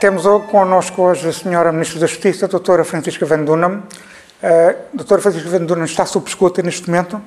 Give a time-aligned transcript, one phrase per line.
[0.00, 3.42] Temos connosco hoje a Senhora Ministra da Justiça, a Doutora Francisca Van.
[4.40, 7.20] A Doutora Francisca Van está sob escuta neste momento.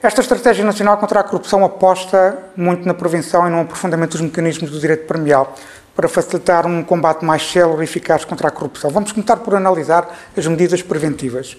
[0.00, 4.70] Esta Estratégia Nacional contra a Corrupção aposta muito na prevenção e no aprofundamento dos mecanismos
[4.70, 5.56] do direito premial
[5.96, 8.90] para facilitar um combate mais célere e eficaz contra a corrupção.
[8.90, 11.56] Vamos começar por analisar as medidas preventivas.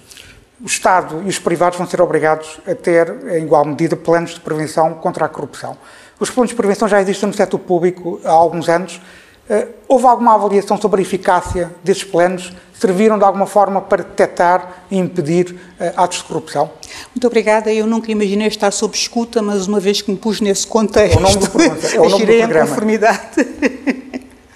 [0.61, 4.39] O Estado e os privados vão ser obrigados a ter, em igual medida, planos de
[4.39, 5.77] prevenção contra a corrupção.
[6.17, 9.01] Os planos de prevenção já existem no setor público há alguns anos.
[9.49, 12.53] Uh, houve alguma avaliação sobre a eficácia desses planos?
[12.71, 16.69] Serviram de alguma forma para detectar e impedir uh, atos de corrupção?
[17.15, 17.73] Muito obrigada.
[17.73, 21.19] Eu nunca imaginei estar sob escuta, mas uma vez que me pus nesse contexto, o
[21.19, 22.67] nome do, é o nome do programa.
[22.67, 23.98] conformidade.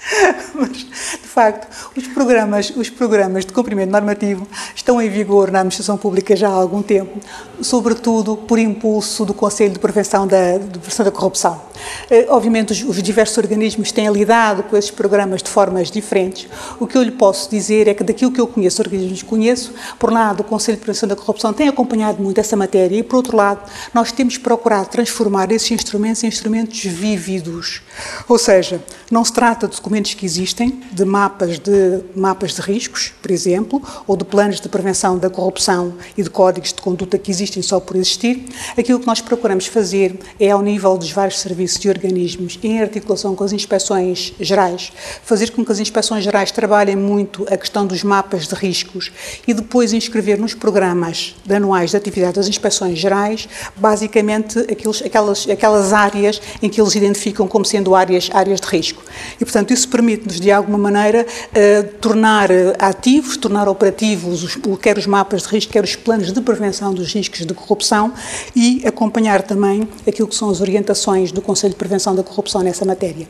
[0.54, 5.98] Mas, de facto, os programas, os programas de cumprimento normativo estão em vigor na administração
[5.98, 7.20] pública já há algum tempo,
[7.62, 11.62] sobretudo por impulso do Conselho de Prevenção da, de Prevenção da Corrupção.
[12.10, 16.48] Eh, obviamente, os, os, diversos organismos têm lidado com esses programas de formas diferentes.
[16.80, 19.74] O que eu lhe posso dizer é que, daquilo que eu conheço, organismos que conheço,
[19.98, 23.04] por um lado, o Conselho de Prevenção da Corrupção tem acompanhado muito essa matéria e,
[23.04, 23.62] por outro lado,
[23.94, 27.82] nós temos procurado transformar esses instrumentos em instrumentos vívidos.
[28.28, 29.76] Ou seja, não se trata de
[30.12, 35.18] que existem, de mapas de, mapas de riscos, por exemplo, ou de planos de prevenção
[35.18, 38.46] da corrupção e de códigos conduta que existem só por existir.
[38.78, 43.34] Aquilo que nós procuramos fazer é, ao nível dos vários serviços de organismos em articulação
[43.36, 44.92] com as inspeções gerais,
[45.24, 49.12] fazer com que as inspeções gerais trabalhem muito a questão dos mapas de riscos
[49.48, 55.48] e depois inscrever nos programas de anuais de atividade das inspeções gerais, basicamente aqueles, aquelas,
[55.50, 59.02] aquelas áreas em que eles identificam como sendo áreas, áreas de risco.
[59.40, 65.06] E, portanto, isso permite-nos, de alguma maneira, uh, tornar ativos, tornar operativos os, quer os
[65.06, 68.14] mapas de risco, quer os planos de prevenção dos riscos de corrupção
[68.56, 72.86] e acompanhar também aquilo que são as orientações do Conselho de Prevenção da Corrupção nessa
[72.86, 73.28] matéria.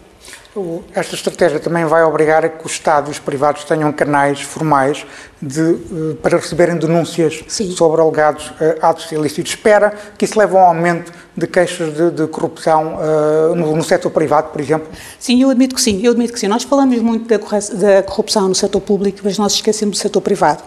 [0.93, 5.03] Esta estratégia também vai obrigar a que o Estado e os privados tenham canais formais
[5.43, 7.71] de, eh, para receberem denúncias Sim.
[7.71, 9.51] sobre alegados uh, atos ilícitos.
[9.51, 13.83] Espera que isso leve a um aumento de queixas de, de corrupção uh, no, no
[13.83, 14.87] setor privado, por exemplo?
[15.19, 15.99] Sim, eu admito que sim.
[16.03, 16.47] Eu admito que sim.
[16.47, 20.63] Nós falamos muito da, da corrupção no setor público, mas nós esquecemos do setor privado.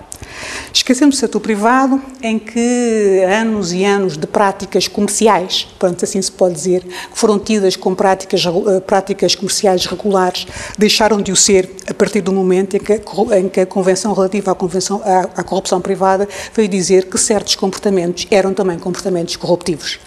[0.73, 6.33] Esquecemos do setor privado, em que anos e anos de práticas comerciais, pronto, assim se
[6.33, 8.43] pode dizer, que foram tidas como práticas,
[8.87, 13.01] práticas comerciais regulares, deixaram de o ser a partir do momento em que,
[13.39, 15.03] em que a Convenção relativa à, convenção,
[15.47, 19.99] corrupção privada veio dizer que certos comportamentos eram também comportamentos corruptivos.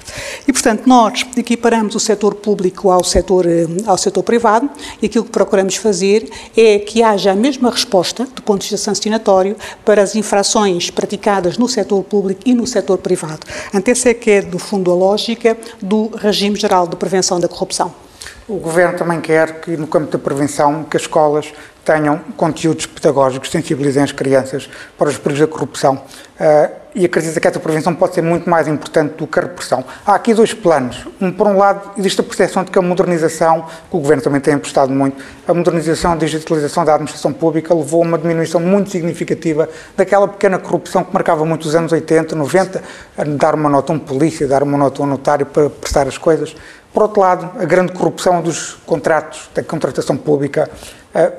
[0.48, 4.70] E, portanto, nós equiparamos o setor público ao setor, eh, ao setor privado
[5.02, 8.78] e aquilo que procuramos fazer é que haja a mesma resposta, do ponto de vista
[8.78, 9.56] sancionatório,
[9.86, 13.46] para as infrações praticadas no setor público e no setor privado.
[13.74, 17.48] Ante essa é que é, do fundo, a lógica do regime geral de prevenção da
[17.48, 17.94] corrupção.
[18.48, 21.54] O Governo também quer que, no campo da prevenção, que as escolas
[21.90, 25.96] tenham conteúdos pedagógicos sensibilizem as crianças para os perigos da corrupção.
[26.40, 29.84] Uh, e acredita que essa prevenção pode ser muito mais importante do que a repressão.
[30.06, 31.08] Há aqui dois planos.
[31.22, 34.42] Um, por um lado, existe a percepção de que a modernização, que o Governo também
[34.42, 38.90] tem apostado muito, a modernização, a digitalização da administração pública levou a uma diminuição muito
[38.92, 42.84] significativa daquela pequena corrupção que marcava muito os anos 80, 90,
[43.18, 46.08] a dar uma nota a um polícia, dar uma nota a um notário para prestar
[46.08, 46.56] as coisas.
[46.94, 50.70] Por outro lado, a grande corrupção dos contratos, da contratação pública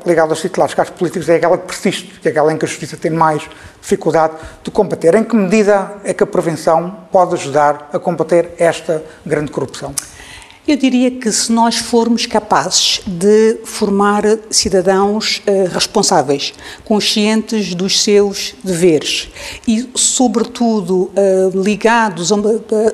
[0.05, 2.97] ligada aos titulares cargos políticos é aquela que persiste, é aquela em que a justiça
[2.97, 3.43] tem mais
[3.81, 5.15] dificuldade de combater.
[5.15, 9.95] Em que medida é que a prevenção pode ajudar a combater esta grande corrupção?
[10.69, 16.53] Eu diria que se nós formos capazes de formar cidadãos uh, responsáveis,
[16.85, 19.31] conscientes dos seus deveres
[19.67, 22.31] e, sobretudo, uh, ligados,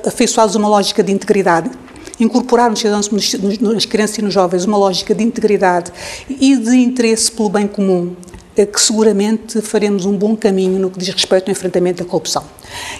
[0.07, 1.69] afeiçoados a uma lógica de integridade,
[2.19, 5.91] incorporar nos cidadãos, nas crianças e nos jovens, uma lógica de integridade
[6.29, 8.15] e de interesse pelo bem comum,
[8.55, 12.43] eh, que seguramente faremos um bom caminho no que diz respeito ao enfrentamento da corrupção.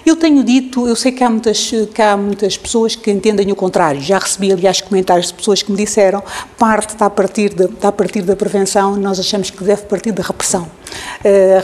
[0.05, 3.55] Eu tenho dito, eu sei que há muitas, que há muitas pessoas que entendem o
[3.55, 6.23] contrário, já recebi, aliás, comentários de pessoas que me disseram
[6.57, 10.11] parte está a partir, de, está a partir da prevenção, nós achamos que deve partir
[10.11, 10.69] da repressão.
[11.23, 11.61] Eh,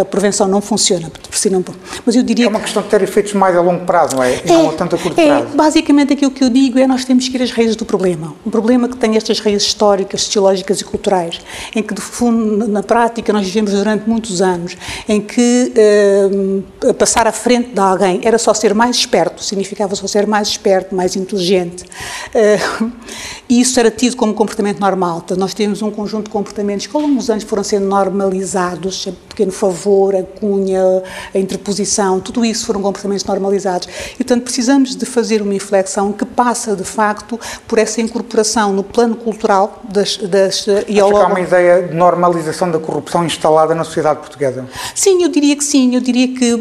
[0.00, 1.10] a prevenção não funciona,
[2.06, 2.46] mas eu diria...
[2.46, 4.36] É uma questão de ter efeitos mais a longo prazo, não é?
[4.36, 5.56] E é, não tanto a curto é, prazo.
[5.56, 8.34] Basicamente aquilo que eu digo é nós temos que ir às raízes do problema.
[8.46, 11.40] Um problema que tem estas raízes históricas, sociológicas e culturais,
[11.74, 14.76] em que, de fundo, na prática, nós vivemos durante muitos anos,
[15.08, 20.06] em que eh, passar à frente de alguém era só ser mais esperto, significava só
[20.06, 21.84] ser mais esperto, mais inteligente.
[22.34, 22.90] Uh,
[23.48, 25.22] e isso era tido como comportamento normal.
[25.24, 28.61] Então, nós temos um conjunto de comportamentos que ao longo dos anos foram sendo normalizados
[28.70, 31.02] anos, pequeno favor, a cunha,
[31.34, 33.88] a interposição, tudo isso foram comportamentos normalizados.
[34.14, 38.82] E, portanto, precisamos de fazer uma inflexão que passa, de facto, por essa incorporação no
[38.82, 40.16] plano cultural das...
[40.18, 41.24] das e ao longo...
[41.24, 44.66] há uma ideia de normalização da corrupção instalada na sociedade portuguesa?
[44.94, 45.94] Sim, eu diria que sim.
[45.94, 46.52] Eu diria que...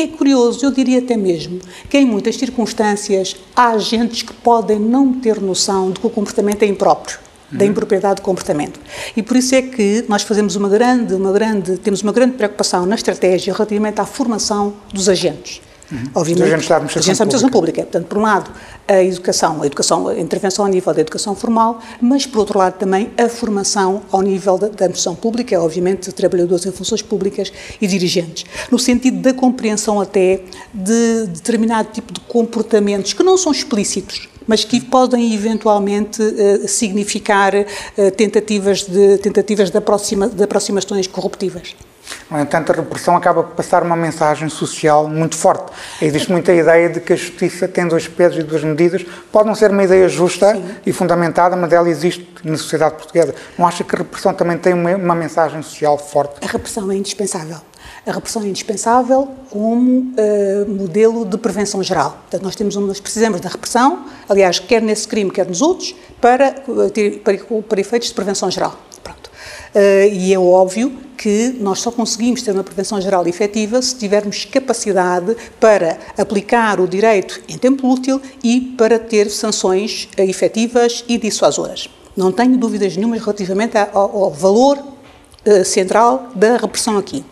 [0.00, 5.12] É curioso, eu diria até mesmo que em muitas circunstâncias há agentes que podem não
[5.12, 8.80] ter noção de que o comportamento é impróprio da impropriedade de comportamento.
[9.16, 12.86] E por isso é que nós fazemos uma grande, uma grande, temos uma grande preocupação
[12.86, 15.60] na estratégia relativamente à formação dos agentes.
[15.90, 15.98] Uhum.
[16.16, 17.50] Obviamente, agentes da administração, pública.
[17.50, 17.82] pública.
[17.82, 18.50] Portanto, por um lado,
[18.88, 22.74] a educação, a educação, a intervenção ao nível da educação formal, mas por outro lado
[22.74, 27.52] também a formação ao nível da, da administração pública, obviamente, de trabalhadores em funções públicas
[27.80, 30.40] e dirigentes, no sentido da compreensão até
[30.74, 37.54] de determinado tipo de comportamentos que não são explícitos, mas que podem eventualmente uh, significar
[37.54, 41.74] uh, tentativas de tentativas de, aproxima, de aproximações corruptivas.
[42.30, 45.72] No entanto, a repressão acaba por passar uma mensagem social muito forte.
[46.02, 49.04] Existe muita ideia de que a justiça tem dois pesos e duas medidas.
[49.30, 50.64] Pode não ser uma ideia justa Sim.
[50.84, 53.34] e fundamentada, mas ela existe na sociedade portuguesa.
[53.58, 56.34] Não acha que a repressão também tem uma, uma mensagem social forte?
[56.42, 57.58] A repressão é indispensável.
[58.06, 62.18] A repressão é indispensável como uh, modelo de prevenção geral.
[62.22, 66.54] Portanto, nós, temos, nós precisamos da repressão, aliás, quer nesse crime, quer nos outros, para,
[67.24, 68.76] para, para efeitos de prevenção geral.
[69.74, 74.44] Uh, e é óbvio que nós só conseguimos ter uma prevenção geral efetiva se tivermos
[74.44, 81.18] capacidade para aplicar o direito em tempo útil e para ter sanções uh, efetivas e
[81.18, 81.88] dissuasoras.
[82.16, 84.78] Não tenho dúvidas nenhumas relativamente ao, ao valor
[85.64, 87.24] central da repressão aqui.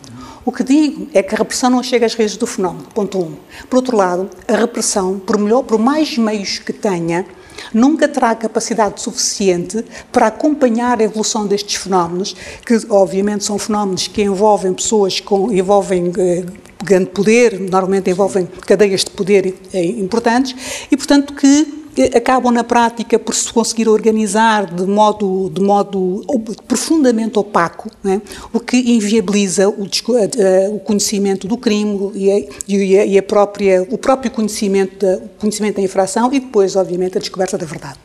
[0.45, 3.35] O que digo é que a repressão não chega às raízes do fenómeno, ponto um.
[3.67, 7.25] Por outro lado, a repressão, por, melhor, por mais meios que tenha,
[7.73, 12.35] nunca terá capacidade suficiente para acompanhar a evolução destes fenómenos,
[12.65, 16.45] que obviamente são fenómenos que envolvem pessoas com envolvem eh,
[16.83, 21.84] grande poder, normalmente envolvem cadeias de poder eh, importantes, e portanto que
[22.15, 26.25] acabam na prática por se conseguir organizar de modo, de modo
[26.67, 28.21] profundamente opaco, é?
[28.51, 34.31] o que inviabiliza o, o, conhecimento do crime e, a, e a própria, o próprio
[34.31, 37.99] conhecimento da, conhecimento da infração e depois, obviamente, a descoberta da verdade.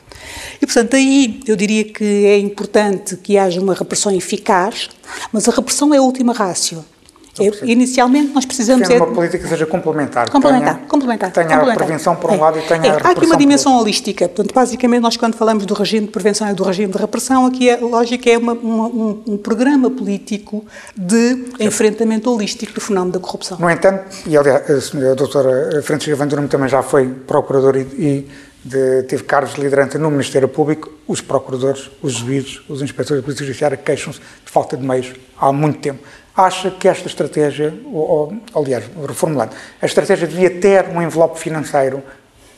[0.61, 4.89] E, portanto, aí eu diria que é importante que haja uma repressão eficaz,
[5.33, 6.85] mas a repressão é a última rácio.
[7.63, 8.87] Inicialmente nós precisamos...
[8.87, 10.31] Ter é uma política seja complementar.
[10.31, 11.33] Complementar, tenha, complementar.
[11.33, 11.75] Tenha complementar.
[11.75, 12.39] a prevenção por um é.
[12.39, 12.89] lado e tenha é.
[12.89, 14.29] a repressão Há aqui uma dimensão holística.
[14.29, 17.71] Portanto, basicamente, nós quando falamos do regime de prevenção e do regime de repressão, aqui
[17.71, 20.65] a lógica é uma, uma, um, um, programa político
[20.97, 23.59] de enfrentamento holístico do fenómeno da corrupção.
[23.59, 28.29] No entanto, e aliás, a doutora Francisca Vandurme também já foi procurador e, e
[28.65, 33.25] de, teve cargos de liderança no Ministério Público, os procuradores, os juízes, os inspectores da
[33.25, 36.01] Polícia Judiciária queixam-se de falta de meios há muito tempo
[36.37, 42.03] acha que esta estratégia, ou, ou, aliás, reformulando, a estratégia devia ter um envelope financeiro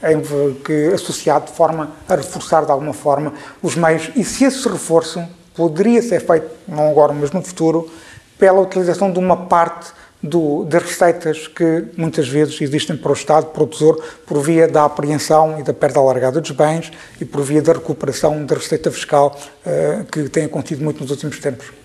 [0.03, 0.21] em,
[0.55, 3.33] que, associado de forma a reforçar de alguma forma
[3.63, 5.23] os meios, e se esse reforço
[5.55, 7.91] poderia ser feito, não agora, mas no futuro,
[8.39, 9.93] pela utilização de uma parte
[10.23, 14.69] do, das receitas que muitas vezes existem para o Estado, para o Tesouro, por via
[14.69, 18.91] da apreensão e da perda alargada dos bens e por via da recuperação da receita
[18.91, 19.37] fiscal
[19.67, 21.82] uh, que tem acontecido muito nos últimos tempos.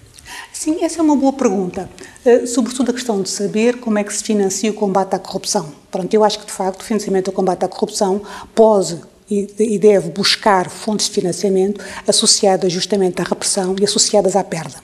[0.51, 1.89] Sim, essa é uma boa pergunta.
[2.25, 5.71] Uh, sobretudo a questão de saber como é que se financia o combate à corrupção.
[5.91, 8.21] Pronto, eu acho que, de facto, o financiamento do combate à corrupção
[8.53, 14.75] pode e deve buscar fontes de financiamento associadas justamente à repressão e associadas à perda.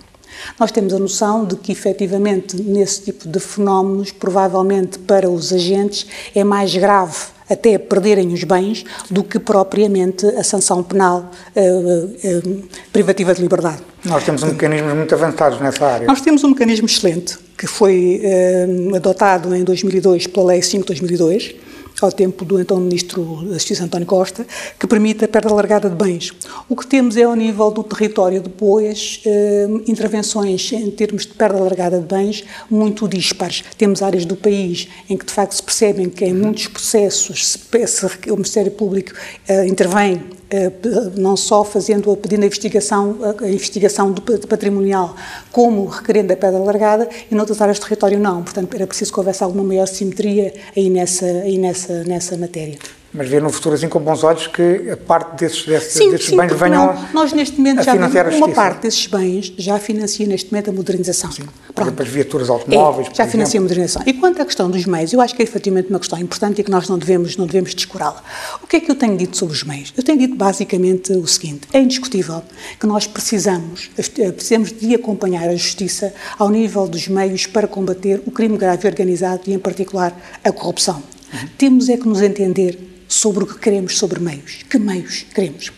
[0.60, 6.06] Nós temos a noção de que, efetivamente, nesse tipo de fenómenos, provavelmente para os agentes
[6.36, 12.64] é mais grave até perderem os bens do que propriamente a sanção penal uh, uh,
[12.92, 13.82] privativa de liberdade.
[14.06, 16.08] Nós temos um mecanismos muito avançados nessa área.
[16.08, 21.02] Nós temos um mecanismo excelente que foi uh, adotado em 2002 pela Lei 5 de
[21.02, 21.56] 2002
[22.02, 24.46] ao tempo do então Ministro da Justiça António Costa,
[24.80, 26.32] que permite a perda largada de bens.
[26.68, 31.60] O que temos é, ao nível do território, depois, eh, intervenções em termos de perda
[31.60, 33.64] largada de bens muito dispares.
[33.78, 37.60] Temos áreas do país em que, de facto, se percebem que em muitos processos se,
[38.30, 39.14] o Ministério Público
[39.48, 40.22] eh, intervém
[41.16, 45.16] não só fazendo a pedindo a investigação, a investigação do, patrimonial,
[45.52, 48.44] como requerendo a pedra largada, e noutras áreas de território não.
[48.44, 52.78] Portanto, era preciso que houvesse alguma maior simetria aí nessa, aí nessa, nessa matéria.
[53.13, 56.27] Mas ver no futuro assim com bons olhos que a parte desses, desses, sim, desses
[56.27, 57.08] sim, bens venham não.
[57.13, 61.32] Nós neste momento já a uma parte desses bens já financia neste momento a modernização.
[61.32, 61.43] Sim.
[61.43, 61.88] Por Pronto.
[61.89, 64.03] exemplo, as viaturas automóveis, É, já financia a modernização.
[64.05, 66.63] E quanto à questão dos meios, eu acho que é efetivamente uma questão importante e
[66.63, 68.24] que nós não devemos, não devemos descurá-la.
[68.63, 69.93] O que é que eu tenho dito sobre os meios?
[69.96, 72.41] Eu tenho dito basicamente o seguinte: é indiscutível
[72.79, 78.32] que nós precisamos, precisamos de acompanhar a justiça ao nível dos meios para combater o
[78.32, 81.01] crime grave organizado e, em particular, a corrupção.
[81.58, 84.63] Temos é que nos entender sobre o que queremos sobre meios.
[84.70, 85.72] Que meios queremos?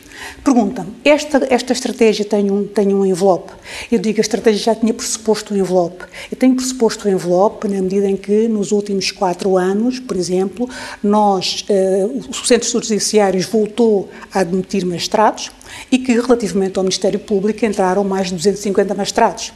[0.44, 3.52] Pergunta-me, esta, esta estratégia tem um, tem um envelope?
[3.92, 6.06] Eu digo, a estratégia já tinha pressuposto um envelope.
[6.32, 10.70] Eu tenho pressuposto um envelope na medida em que, nos últimos quatro anos, por exemplo,
[11.02, 15.52] nós, eh, o Centro de Estudos Judiciários voltou a admitir magistrados
[15.92, 19.52] e que, relativamente ao Ministério Público, entraram mais de 250 magistrados.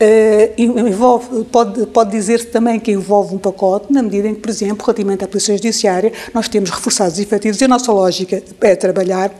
[0.00, 4.50] Eh, envolve, pode, pode dizer-se também que envolve um pacote, na medida em que, por
[4.50, 9.32] exemplo, relativamente à Polícia Judiciária, nós temos reforçados efetivos e a nossa lógica é trabalhar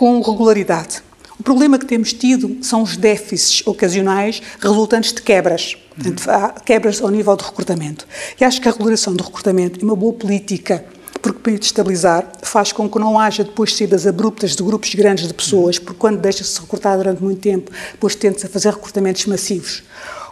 [0.00, 1.02] com regularidade.
[1.38, 5.76] O problema que temos tido são os déficits ocasionais resultantes de quebras.
[6.26, 8.06] Há quebras ao nível do recrutamento.
[8.40, 10.82] E acho que a regulação do recrutamento é uma boa política
[11.20, 15.34] porque permite estabilizar, faz com que não haja depois saídas abruptas de grupos grandes de
[15.34, 19.82] pessoas, porque quando deixa-se recrutar durante muito tempo, depois tenta-se a fazer recrutamentos massivos,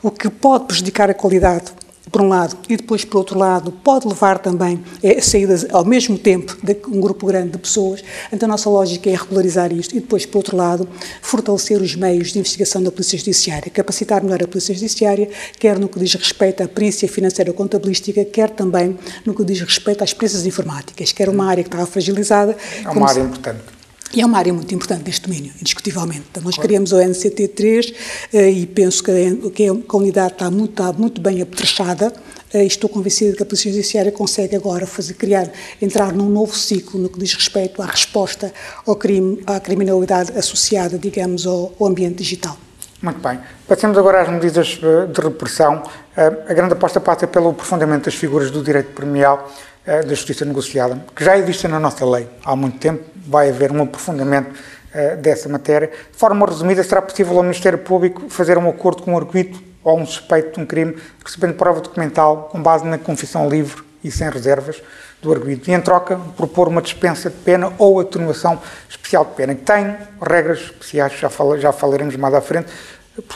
[0.03, 1.73] o que pode prejudicar a qualidade
[2.11, 6.19] por um lado, e depois, por outro lado, pode levar também a saídas ao mesmo
[6.19, 8.03] tempo de um grupo grande de pessoas.
[8.33, 10.89] Então, a nossa lógica é regularizar isto e depois, por outro lado,
[11.21, 15.89] fortalecer os meios de investigação da Polícia Judiciária, capacitar melhor a Polícia Judiciária, quer no
[15.89, 20.47] que diz respeito à perícia financeira contabilística, quer também no que diz respeito às perícias
[20.47, 22.57] informáticas, que era uma área que estava fragilizada.
[22.85, 23.78] É uma área importante.
[24.13, 26.25] E é uma área muito importante neste domínio, indiscutivelmente.
[26.31, 27.95] Então, nós criamos o NCT3
[28.33, 32.11] eh, e penso que a, que a unidade está muito, está muito bem apetrechada
[32.55, 35.51] eh, e estou convencida que a Polícia Judiciária consegue agora fazer, criar,
[35.81, 38.51] entrar num novo ciclo no que diz respeito à resposta
[38.87, 42.57] ao crime, à criminalidade associada, digamos, ao, ao ambiente digital.
[43.03, 43.39] Muito bem.
[43.69, 45.83] Passemos agora às medidas eh, de repressão.
[46.17, 49.49] A grande aposta passa pelo aprofundamento das figuras do direito premial
[49.97, 53.03] da justiça negociada, que já existem na nossa lei há muito tempo.
[53.27, 54.51] Vai haver um aprofundamento
[54.93, 55.89] eh, dessa matéria.
[55.89, 59.99] De forma resumida, será possível ao Ministério Público fazer um acordo com um arguido ou
[59.99, 64.29] um suspeito de um crime, recebendo prova documental com base na confissão livre e sem
[64.29, 64.83] reservas
[65.23, 69.55] do arguido, e em troca propor uma dispensa de pena ou atenuação especial de pena,
[69.55, 72.69] que tem regras especiais, já, já falaremos mais à frente,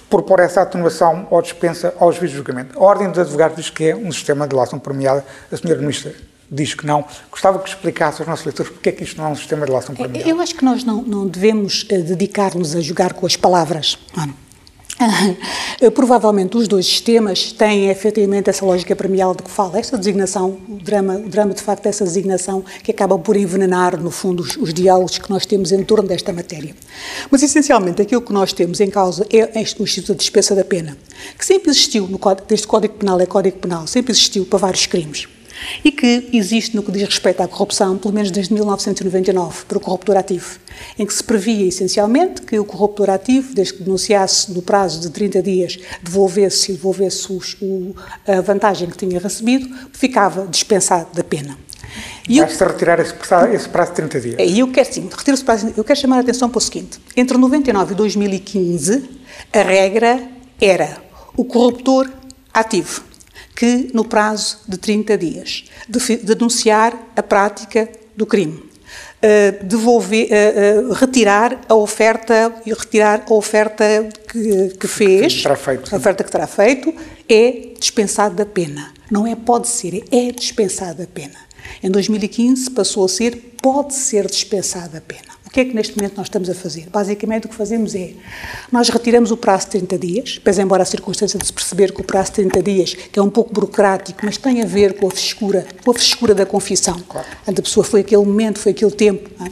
[0.08, 2.78] propor essa atenuação ou dispensa ao juiz de julgamento.
[2.78, 6.12] A Ordem dos Advogados diz que é um sistema de delação premiada, a senhora Ministra
[6.52, 7.04] diz que não.
[7.30, 9.70] Gostava que explicasse aos nossos leitores porque é que isto não é um sistema de
[9.70, 10.28] delação premiada.
[10.28, 13.98] Eu acho que nós não, não devemos eh, dedicar-nos a jogar com as palavras.
[15.80, 20.60] Eh, Provavelmente os dois sistemas têm efetivamente essa lógica premial de que fala, esta designação,
[20.68, 24.44] o drama, o drama de facto é essa designação que acaba por envenenar, no fundo,
[24.44, 26.76] os, os diálogos que nós temos em torno desta matéria.
[27.30, 29.42] Mas, essencialmente, aquilo que nós temos em causa é
[29.78, 30.96] o Instituto de Dispensa da Pena,
[31.36, 34.86] que sempre existiu, no, desde o Código Penal é Código Penal, sempre existiu para vários
[34.86, 35.26] crimes.
[35.84, 39.80] E que existe no que diz respeito à corrupção, pelo menos desde 1999, para o
[39.80, 40.58] corruptor ativo,
[40.98, 45.10] em que se previa essencialmente que o corruptor ativo, desde que denunciasse no prazo de
[45.10, 47.94] 30 dias, devolvesse, devolvesse os, o,
[48.26, 51.56] a vantagem que tinha recebido, ficava dispensado da pena.
[52.28, 54.36] E eu- Vai-se retirar esse prazo, esse prazo de 30 dias.
[54.38, 57.36] e eu quero, sim, retiro-se para eu quero chamar a atenção para o seguinte: entre
[57.36, 59.10] 99 e 2015,
[59.52, 60.22] a regra
[60.60, 60.96] era
[61.36, 62.08] o corruptor
[62.54, 63.02] ativo,
[63.54, 68.62] que no prazo de 30 dias de, denunciar a prática do crime,
[69.20, 75.56] eh, devolver, eh, eh, retirar a oferta e retirar a oferta que, que fez, terá
[75.56, 76.94] feito, a oferta que terá feito,
[77.28, 78.92] é dispensado da pena.
[79.10, 81.38] Não é pode ser, é dispensado da pena.
[81.82, 85.31] Em 2015 passou a ser pode ser dispensada a pena.
[85.52, 86.88] O que é que neste momento nós estamos a fazer?
[86.90, 88.12] Basicamente o que fazemos é,
[88.72, 92.00] nós retiramos o prazo de 30 dias, pese embora a circunstância de se perceber que
[92.00, 95.08] o prazo de 30 dias, que é um pouco burocrático, mas tem a ver com
[95.08, 96.98] a frescura, com a frescura da confissão.
[97.06, 97.26] Claro.
[97.46, 99.50] A pessoa foi aquele momento, foi aquele tempo, não é?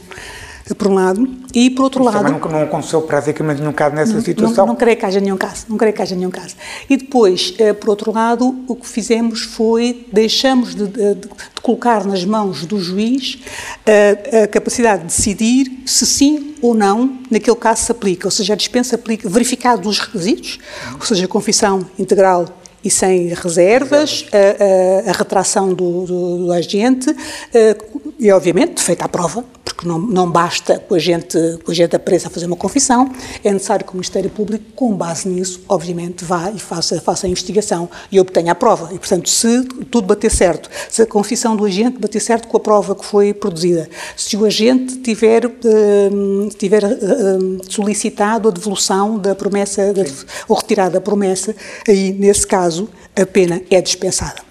[0.75, 2.17] Por um lado, e por outro lado...
[2.17, 4.65] Também nunca não aconteceu praticamente nenhum caso nessa Não, situação.
[4.65, 6.55] não creio que haja nenhum caso, não creio que haja nenhum caso.
[6.89, 11.29] E depois, eh, por outro lado, o que fizemos foi, deixamos de, de- de
[11.61, 13.39] colocar nas mãos do juiz
[13.85, 18.53] eh, a capacidade de decidir se sim ou não, naquele caso, se aplica, ou seja,
[18.53, 20.59] a dispensa aplica, verificados os requisitos,
[20.99, 22.45] ou seja, a confissão integral
[22.83, 27.15] e sem reservas, a, a- a retração do, do- do agente
[27.53, 27.75] eh,
[28.21, 31.35] e, obviamente, feita a prova, porque não, não basta com a gente,
[31.65, 33.11] com a gente presa a fazer uma confissão,
[33.43, 37.29] é necessário que o Ministério Público, com base nisso, obviamente, vá e faça, faça a
[37.31, 38.93] investigação e obtenha a prova.
[38.93, 42.59] E, portanto, se tudo bater certo, se a confissão do agente bater certo com a
[42.59, 49.33] prova que foi produzida, se o agente tiver, uh, tiver uh, solicitado a devolução da
[49.33, 50.03] promessa, da,
[50.47, 51.55] ou retirada a promessa,
[51.87, 52.87] aí, nesse caso,
[53.19, 54.50] a pena é dispensada.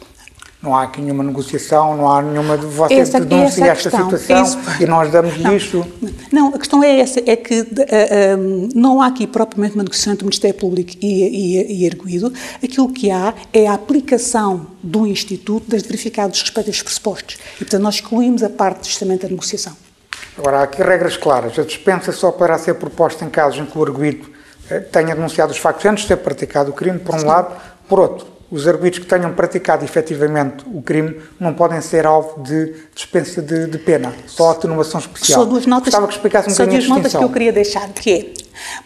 [0.63, 2.55] Não há aqui nenhuma negociação, não há nenhuma.
[2.55, 4.59] Você essa, denuncia essa esta situação isso.
[4.83, 5.87] e nós damos não, isto.
[6.31, 7.67] Não, a questão é essa: é que uh,
[8.39, 12.31] um, não há aqui propriamente uma negociação entre o Ministério Público e, e, e Arguido.
[12.63, 17.39] Aquilo que há é a aplicação do Instituto das verificados os respectivos pressupostos.
[17.55, 19.73] E, portanto, nós excluímos a parte justamente da negociação.
[20.37, 21.59] Agora, há aqui regras claras.
[21.59, 24.29] A dispensa só poderá ser proposta em casos em que o arguido
[24.71, 27.27] eh, tenha denunciado os factos antes de ter praticado o crime, por um Sim.
[27.27, 27.57] lado.
[27.89, 32.75] Por outro, os arguidos que tenham praticado efetivamente o crime não podem ser alvo de
[32.95, 35.41] dispensa de, de pena, só atenuação especial.
[35.41, 38.11] Só duas notas, Gostava que explicasse um só duas notas que eu queria deixar, que
[38.11, 38.33] é,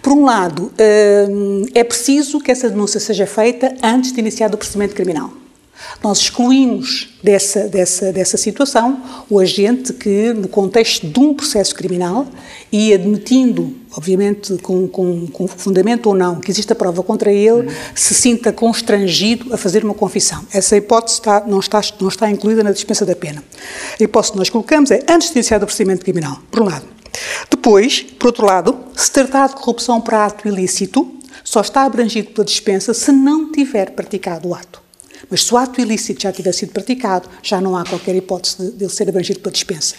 [0.02, 0.72] por um lado,
[1.30, 5.30] hum, é preciso que essa denúncia seja feita antes de iniciar o procedimento criminal.
[6.02, 12.26] Nós excluímos dessa, dessa, dessa situação o agente que, no contexto de um processo criminal
[12.70, 17.70] e admitindo, obviamente, com, com, com fundamento ou não, que existe a prova contra ele,
[17.94, 20.44] se sinta constrangido a fazer uma confissão.
[20.52, 23.42] Essa hipótese está, não, está, não está incluída na dispensa da pena.
[23.98, 26.84] A hipótese que nós colocamos é antes de iniciar o procedimento criminal, por um lado.
[27.50, 31.10] Depois, por outro lado, se tratar de corrupção para ato ilícito,
[31.42, 34.83] só está abrangido pela dispensa se não tiver praticado o ato.
[35.34, 38.70] Mas se o ato ilícito já tiver sido praticado, já não há qualquer hipótese de,
[38.70, 39.96] de ele ser abrangido pela dispensa.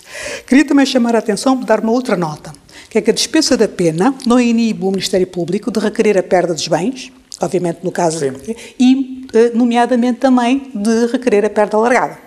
[0.48, 2.54] Queria também chamar a atenção para dar uma outra nota,
[2.90, 6.24] que é que a dispensa da pena não inibe o Ministério Público de requerer a
[6.24, 7.12] perda dos bens,
[7.42, 8.32] obviamente no caso, Sim.
[8.80, 12.18] e eh, nomeadamente também de requerer a perda alargada.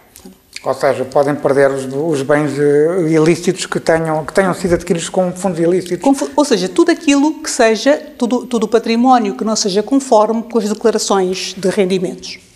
[0.62, 5.08] Ou seja, podem perder os, os bens uh, ilícitos que tenham, que tenham sido adquiridos
[5.08, 6.02] com fundos ilícitos.
[6.02, 10.42] Com, ou seja, tudo aquilo que seja, tudo, tudo o património que não seja conforme
[10.42, 12.47] com as declarações de rendimentos.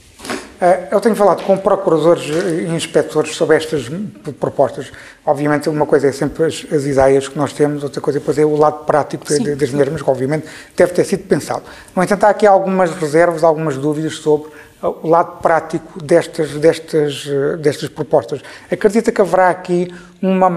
[0.63, 3.91] Eh, eu tenho falado com procuradores e inspectores sobre estas
[4.39, 4.93] propostas.
[5.27, 8.45] Obviamente, uma coisa é sempre as, as ideias que nós temos, outra coisa depois é
[8.45, 11.65] o lado prático sim, das mesmas, que obviamente deve ter sido pensado.
[11.97, 17.27] No entanto, há aqui algumas reservas, algumas dúvidas sobre o lado prático destas, destas,
[17.59, 18.41] destas propostas.
[18.71, 20.49] Acredita que haverá aqui uma,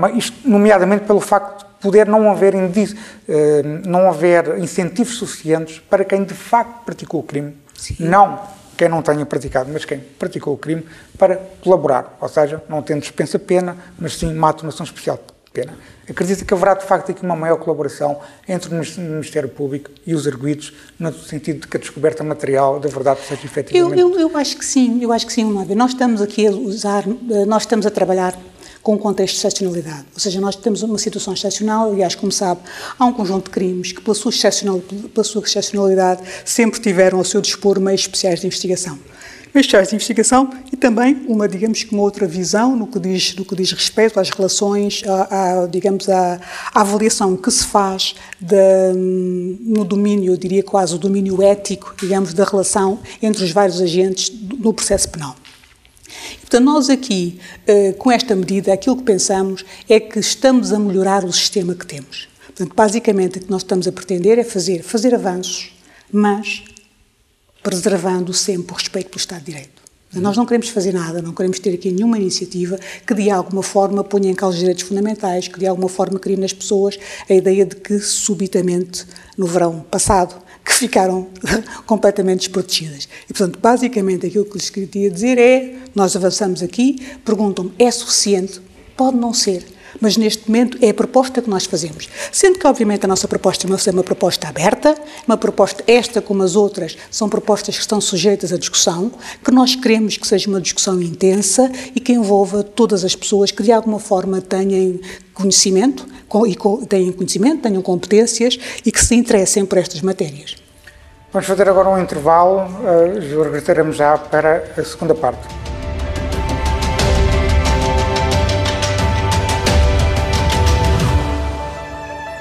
[0.44, 6.34] nomeadamente pelo facto de poder não haver, eh, não haver incentivos suficientes para quem de
[6.36, 7.96] facto praticou o crime, Sim.
[8.00, 8.40] não
[8.78, 10.86] quem não tenha praticado, mas quem praticou o crime,
[11.18, 15.74] para colaborar, ou seja, não tendo dispensa pena, mas sim uma atenuação especial de pena.
[16.10, 20.28] Acredito que haverá de facto aqui uma maior colaboração entre o Ministério Público e os
[20.28, 24.00] arguídos, no sentido de que a descoberta material da verdade seja efetivamente...
[24.00, 25.44] Eu, eu, eu acho que sim, eu acho que sim,
[25.76, 28.38] Nós estamos aqui a usar, eh, nós estamos a trabalhar
[28.86, 30.06] com contexto de excepcionalidade.
[30.14, 32.62] Ou seja, nós temos uma situação excepcional, aliás, como sabe,
[33.00, 34.80] há um conjunto de crimes que, pela sua, excepcional,
[35.12, 38.94] pela sua excepcionalidade, sempre tiveram ao seu dispor meios especiais de investigação.
[39.56, 43.36] Meios especiais de investigação e também uma, digamos que uma outra visão no que diz,
[43.36, 46.40] no que diz respeito às relações, à, à digamos, à,
[46.72, 52.36] à, avaliação que se faz de, no domínio, eu diria quase o domínio ético, digamos,
[52.36, 55.36] da relação entre os vários agentes no processo penal.
[56.42, 61.24] Portanto, nós aqui, eh, com esta medida, aquilo que pensamos é que estamos a melhorar
[61.24, 62.28] o sistema que temos.
[62.46, 65.74] Portanto, basicamente, o que nós estamos a pretender é fazer, fazer avanços,
[66.12, 66.64] mas
[67.62, 69.86] preservando sempre o respeito pelo Estado de Direito.
[70.14, 74.04] Nós não queremos fazer nada, não queremos ter aqui nenhuma iniciativa que de alguma forma
[74.04, 76.98] ponha em causa os direitos fundamentais, que de alguma forma crie nas pessoas
[77.30, 79.06] a ideia de que subitamente,
[79.38, 81.28] no verão passado, que ficaram
[81.86, 83.08] completamente desprotegidas.
[83.30, 88.60] E, portanto, basicamente aquilo que lhes queria dizer é: nós avançamos aqui, perguntam-me, é suficiente?
[88.98, 89.64] Pode não ser,
[90.00, 92.10] mas neste momento é a proposta que nós fazemos.
[92.32, 94.96] Sendo que, obviamente, a nossa proposta é uma proposta aberta,
[95.28, 99.12] uma proposta, esta como as outras, são propostas que estão sujeitas à discussão,
[99.44, 103.64] que nós queremos que seja uma discussão intensa e que envolva todas as pessoas que,
[103.64, 105.00] de alguma forma, tenham
[105.34, 106.06] conhecimento,
[106.48, 110.56] e tenham conhecimento, tenham competências e que se interessem por estas matérias.
[111.32, 115.75] Vamos fazer agora um intervalo, uh, regressaremos já para a segunda parte.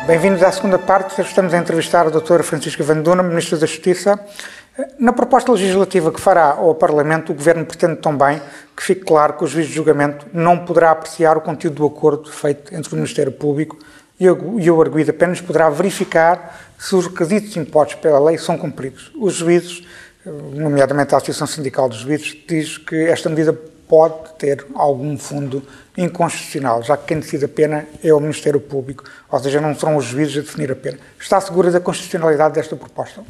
[0.07, 1.19] Bem-vindos à segunda parte.
[1.23, 4.21] Estamos a entrevistar a doutora Francisca Vanduna, Ministra da Justiça.
[4.99, 8.38] Na proposta legislativa que fará ao Parlamento, o Governo pretende também
[8.77, 12.31] que fique claro que o juiz de julgamento não poderá apreciar o conteúdo do acordo
[12.31, 13.79] feito entre o Ministério Público
[14.21, 19.11] e o arguido apenas poderá verificar se os requisitos impostos pela lei são cumpridos.
[19.19, 19.87] Os juízes,
[20.27, 25.62] nomeadamente a Associação Sindical dos Juízes, diz que esta medida pode ter algum fundo
[25.96, 29.96] inconstitucional, já que quem decide a pena é o Ministério Público, ou seja, não serão
[29.96, 30.98] os juízes a definir a pena.
[31.18, 33.22] Está segura da constitucionalidade desta proposta?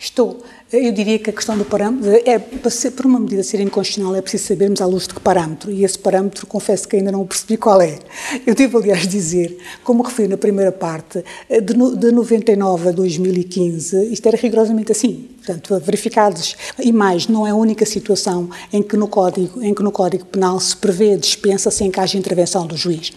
[0.00, 0.42] Estou.
[0.70, 4.14] Eu diria que a questão do parâmetro, é, para, ser, para uma medida ser inconstitucional
[4.14, 7.26] é preciso sabermos à luz de que parâmetro, e esse parâmetro confesso que ainda não
[7.26, 7.98] percebi qual é.
[8.46, 14.26] Eu devo, aliás, dizer, como referi na primeira parte, de, de 99 a 2015, isto
[14.26, 15.28] era rigorosamente assim.
[15.38, 19.82] Portanto, verificados, e mais, não é a única situação em que no Código, em que
[19.82, 23.10] no Código Penal se prevê dispensa sem que haja intervenção do juiz.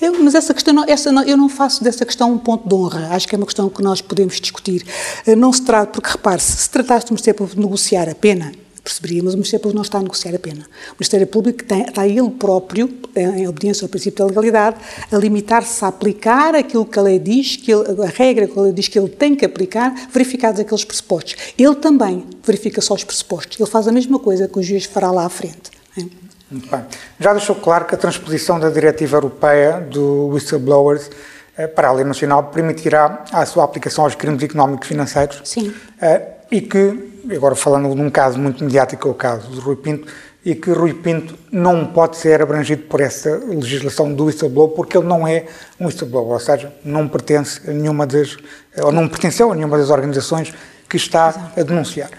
[0.00, 3.28] Eu, mas essa questão, essa, eu não faço dessa questão um ponto de honra, acho
[3.28, 4.84] que é uma questão que nós podemos discutir.
[5.26, 9.34] Eh, não se trata, porque repare, se tratasse de Ministério de negociar a pena, perceberíamos,
[9.34, 10.66] o Ministério Público não está a negociar a pena.
[10.90, 14.76] O Ministério Público tem, está ele próprio, em obediência ao princípio da legalidade,
[15.10, 18.62] a limitar-se a aplicar aquilo que a lei diz, que ele, a regra que a
[18.62, 21.36] lei diz que ele tem que aplicar, verificados aqueles pressupostos.
[21.56, 23.58] Ele também verifica só os pressupostos.
[23.58, 25.70] Ele faz a mesma coisa que o juiz fará lá à frente.
[25.96, 26.21] É?
[26.52, 26.84] Muito bem.
[27.18, 31.10] Já deixou claro que a transposição da diretiva europeia do whistleblowers
[31.56, 35.40] eh, para a lei nacional permitirá a sua aplicação aos crimes económicos financeiros.
[35.44, 35.72] Sim.
[36.00, 39.76] Eh, e que, agora falando de um caso muito mediático, é o caso de Rui
[39.76, 40.06] Pinto,
[40.44, 45.06] e que Rui Pinto não pode ser abrangido por essa legislação do whistleblower porque ele
[45.06, 45.46] não é
[45.80, 48.36] um whistleblower, ou seja, não pertence a nenhuma das,
[48.82, 50.52] ou não pertenceu a nenhuma das organizações
[50.86, 51.60] que está Exato.
[51.60, 52.10] a denunciar.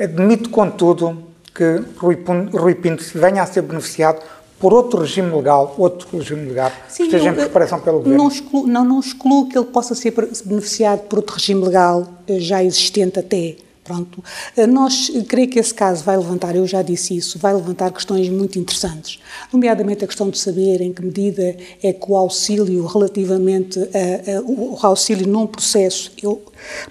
[0.00, 4.22] Admito, contudo, que Rui, Pinto venha a ser beneficiado
[4.58, 8.16] por outro regime legal, outro regime legal, Sim, esteja em preparação pelo governo?
[8.16, 12.38] Não excluo, não, não excluo que ele possa ser beneficiado por outro regime legal eh,
[12.38, 13.56] já existente até.
[13.84, 14.22] Pronto.
[14.56, 18.28] Eh, nós, creio que esse caso vai levantar, eu já disse isso, vai levantar questões
[18.28, 19.18] muito interessantes,
[19.52, 24.40] nomeadamente a questão de saber em que medida é que o auxílio relativamente a, a,
[24.42, 26.40] o auxílio num processo eu,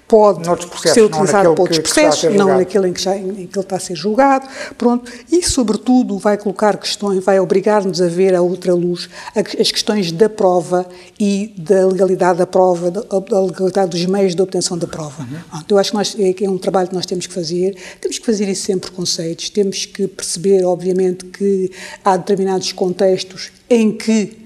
[0.06, 0.44] pode
[0.92, 3.80] ser utilizado para outros processos, não naquele em que, já, em que ele está a
[3.80, 9.08] ser julgado, pronto, e sobretudo vai colocar questões, vai obrigar-nos a ver a outra luz
[9.34, 10.86] as questões da prova
[11.18, 15.22] e da legalidade da prova, da, legalidade dos meios de obtenção da prova.
[15.22, 15.62] Uhum.
[15.68, 17.76] Eu acho que, nós, é, é um trabalho trabalho que nós temos que fazer.
[18.00, 21.70] Temos que fazer isso sem preconceitos, temos que perceber, obviamente, que
[22.04, 24.36] há determinados contextos em que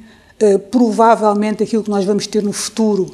[0.42, 3.10] uh, provavelmente aquilo que nós vamos ter no futuro.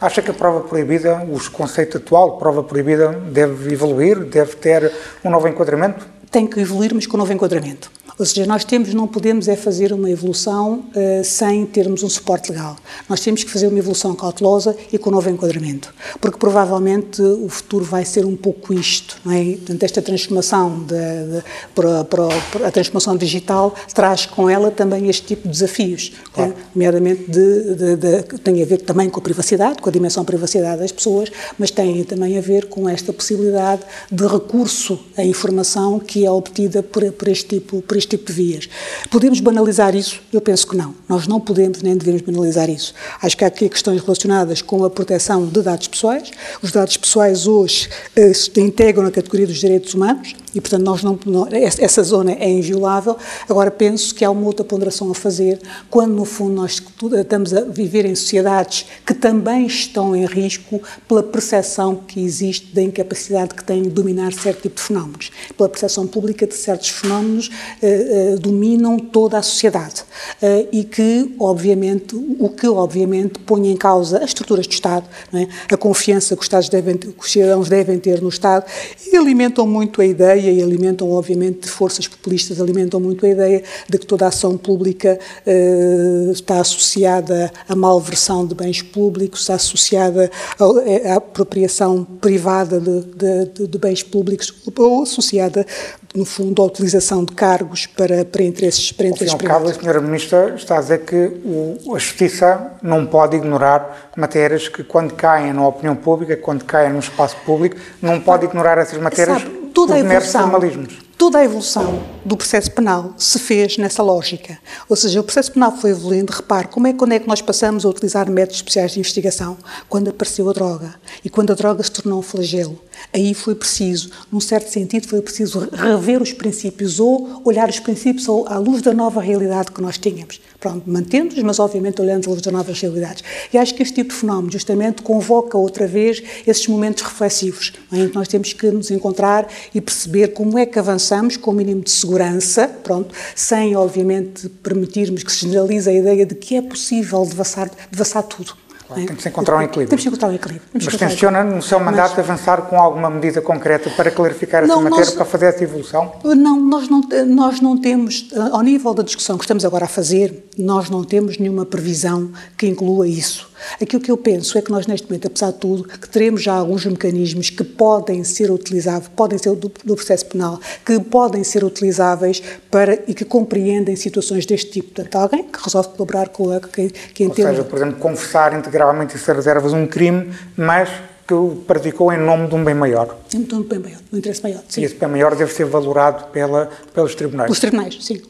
[0.00, 4.92] Acha que a prova proibida, o conceito atual de prova proibida, deve evoluir, deve ter
[5.24, 6.06] um novo enquadramento?
[6.30, 7.90] Tem que evoluir, mas com um novo enquadramento.
[8.18, 12.50] Ou seja, nós temos, não podemos é fazer uma evolução uh, sem termos um suporte
[12.50, 12.76] legal.
[13.08, 17.48] Nós temos que fazer uma evolução cautelosa e com um novo enquadramento, porque provavelmente o
[17.48, 19.44] futuro vai ser um pouco isto, não é?
[19.56, 25.08] Portanto, esta transformação de, de, para, para, para, a transformação digital traz com ela também
[25.08, 26.30] este tipo de desafios, é?
[26.32, 26.50] claro.
[26.52, 26.56] né?
[26.74, 30.80] nomeadamente de, de, tem a ver também com a privacidade, com a dimensão da privacidade
[30.80, 36.24] das pessoas, mas tem também a ver com esta possibilidade de recurso à informação que
[36.24, 38.68] é obtida por, por este tipo, por este este tipo de vias.
[39.10, 40.20] Podemos banalizar isso?
[40.32, 40.94] Eu penso que não.
[41.08, 42.94] Nós não podemos nem devemos banalizar isso.
[43.20, 46.30] Acho que há aqui questões relacionadas com a proteção de dados pessoais.
[46.62, 51.02] Os dados pessoais hoje eh, se integram na categoria dos direitos humanos e, portanto, nós
[51.02, 53.14] não, não, essa zona é inviolável.
[53.46, 57.60] Agora, penso que há uma outra ponderação a fazer quando, no fundo, nós estamos a
[57.60, 63.62] viver em sociedades que também estão em risco pela percepção que existe da incapacidade que
[63.62, 67.50] têm de dominar certo tipo de fenómenos, pela percepção pública de certos fenómenos
[67.82, 70.04] eh, uh, dominam toda a sociedade
[70.42, 75.74] uh, e que, obviamente, o que obviamente põe em causa as estruturas do Estado, é?
[75.74, 78.64] a confiança que os, devem, que os cidadãos devem ter no Estado
[79.06, 83.98] e alimentam muito a ideia e alimentam, obviamente, forças populistas, alimentam muito a ideia de
[83.98, 90.30] que toda a ação pública uh, está associada à malversão de bens públicos, está associada
[90.58, 95.66] à, à apropriação privada de, de, de, bens públicos ou associada
[96.14, 99.72] no fundo, a utilização de cargos para, para interesses, para interesses Ao fim privados.
[99.72, 104.66] Cabo, a senhora Ministra está a dizer que o, a Justiça não pode ignorar matérias
[104.66, 108.98] que, quando caem na opinião pública, quando caem no espaço público, não pode ignorar essas
[108.98, 111.05] matérias Sabe, toda meros formalismos.
[111.18, 114.58] Toda a evolução do processo penal se fez nessa lógica.
[114.86, 116.30] Ou seja, o processo penal foi evoluindo.
[116.30, 119.56] Repare, como é, quando é que nós passamos a utilizar métodos especiais de investigação?
[119.88, 120.94] Quando apareceu a droga.
[121.24, 122.78] E quando a droga se tornou um flagelo.
[123.14, 128.26] Aí foi preciso, num certo sentido, foi preciso rever os princípios ou olhar os princípios
[128.28, 130.40] à luz da nova realidade que nós tínhamos.
[130.58, 133.22] Pronto, mantendo-os, mas obviamente olhando à luz das novas realidades.
[133.52, 138.08] E acho que este tipo de fenómeno justamente convoca outra vez esses momentos reflexivos, em
[138.08, 141.05] que nós temos que nos encontrar e perceber como é que avançamos
[141.40, 146.34] com o mínimo de segurança, pronto, sem obviamente permitirmos que se generalize a ideia de
[146.34, 148.54] que é possível devassar, devassar tudo.
[148.86, 149.06] Claro, é?
[149.06, 149.88] Tem que se encontrar um equilíbrio.
[149.88, 150.68] Temos que encontrar um equilíbrio.
[150.72, 152.18] Mas tenciona, no seu mandato, Mas...
[152.18, 155.14] avançar com alguma medida concreta para clarificar essa não, matéria, nós...
[155.14, 156.12] para fazer essa evolução?
[156.22, 160.46] Não nós, não, nós não temos, ao nível da discussão que estamos agora a fazer,
[160.56, 163.50] nós não temos nenhuma previsão que inclua isso.
[163.80, 166.54] Aquilo que eu penso é que nós, neste momento, apesar de tudo, que teremos já
[166.54, 171.64] alguns mecanismos que podem ser utilizáveis, podem ser do, do processo penal, que podem ser
[171.64, 174.94] utilizáveis para e que compreendem situações deste tipo.
[174.94, 177.48] Portanto, alguém que resolve colaborar com a que, que entende.
[177.48, 180.88] Ou seja, por exemplo, confessar integralmente e sem reservas um crime, mas
[181.26, 183.16] que o praticou em nome de um bem maior.
[183.34, 184.80] Em nome de um bem maior, de um interesse maior, sim.
[184.80, 187.50] E esse bem maior deve ser valorado pela, pelos tribunais.
[187.50, 188.22] Os tribunais, sim.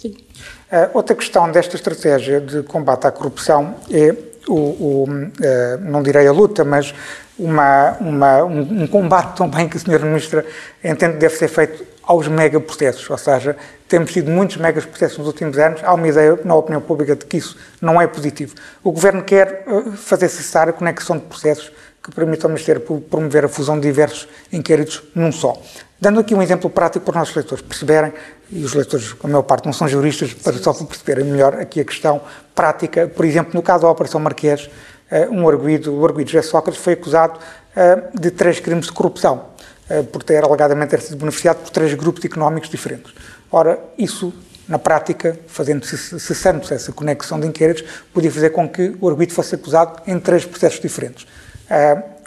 [0.00, 0.10] sim.
[0.10, 4.14] Uh, outra questão desta estratégia de combate à corrupção é
[4.48, 6.94] o, o uh, não direi a luta, mas
[7.38, 9.98] uma, uma, um, um, combate também que a Sra.
[9.98, 10.44] Ministra
[10.82, 13.56] entende que deve ser feito aos megaprocessos, ou seja,
[13.88, 17.36] temos tido muitos megaprocessos nos últimos anos, há uma ideia na opinião pública de que
[17.38, 18.54] isso não é positivo.
[18.82, 23.10] O Governo quer uh, fazer cessar a conexão de processos que permitam ao Ministério Público
[23.10, 25.60] promover a fusão de diversos inquéritos num só.
[25.98, 28.12] Dando aqui um exemplo prático para os nossos leitores perceberem,
[28.50, 31.84] e os leitores, a maior parte, não são juristas, para só perceberem melhor aqui a
[31.84, 32.20] questão
[32.54, 33.06] prática.
[33.08, 34.68] Por exemplo, no caso da Operação Marquês,
[35.10, 37.40] eh, um arguído, o arguído José Sócrates, foi acusado
[37.74, 39.46] eh, de três crimes de corrupção,
[39.88, 43.14] eh, por ter alegadamente ter sido beneficiado por três grupos económicos diferentes.
[43.50, 44.34] Ora, isso
[44.68, 49.54] na prática, fazendo-se, cessando-se essa conexão de inquéritos, podia fazer com que o arguido fosse
[49.54, 51.26] acusado em três processos diferentes.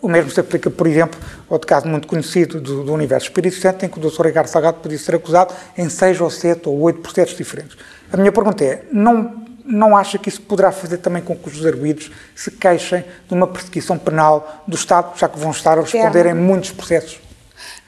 [0.02, 3.58] O mesmo se aplica, por exemplo, ao outro caso muito conhecido do, do universo Espírito
[3.58, 4.28] Santo, em que o Dr.
[4.28, 7.78] Ricardo Salgado podia ser acusado em seis ou sete ou oito processos diferentes.
[8.12, 11.66] A minha pergunta é, não, não acha que isso poderá fazer também com que os
[11.66, 16.26] arguídos se queixem de uma perseguição penal do Estado, já que vão estar a responder
[16.28, 17.20] em muitos processos?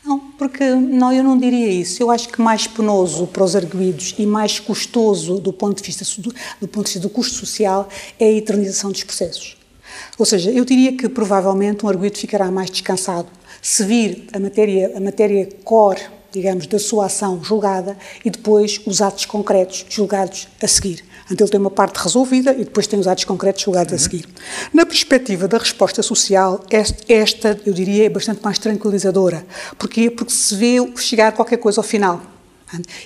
[0.03, 2.01] Não, porque não, eu não diria isso.
[2.01, 6.03] Eu acho que mais penoso para os arguídos e mais custoso do ponto de vista
[6.21, 7.87] do, do ponto de vista do custo social
[8.19, 9.60] é a eternização dos processos.
[10.21, 13.27] Ou seja, eu diria que provavelmente um arguido ficará mais descansado
[13.59, 15.99] se vir a matéria, a matéria core,
[16.31, 21.03] digamos, da sua ação julgada e depois os atos concretos julgados a seguir.
[21.31, 23.95] Então ele tem uma parte resolvida e depois tem os atos concretos julgados uhum.
[23.95, 24.29] a seguir.
[24.71, 26.63] Na perspectiva da resposta social,
[27.09, 29.43] esta, eu diria, é bastante mais tranquilizadora.
[29.75, 30.11] Porquê?
[30.11, 32.21] Porque se vê chegar qualquer coisa ao final.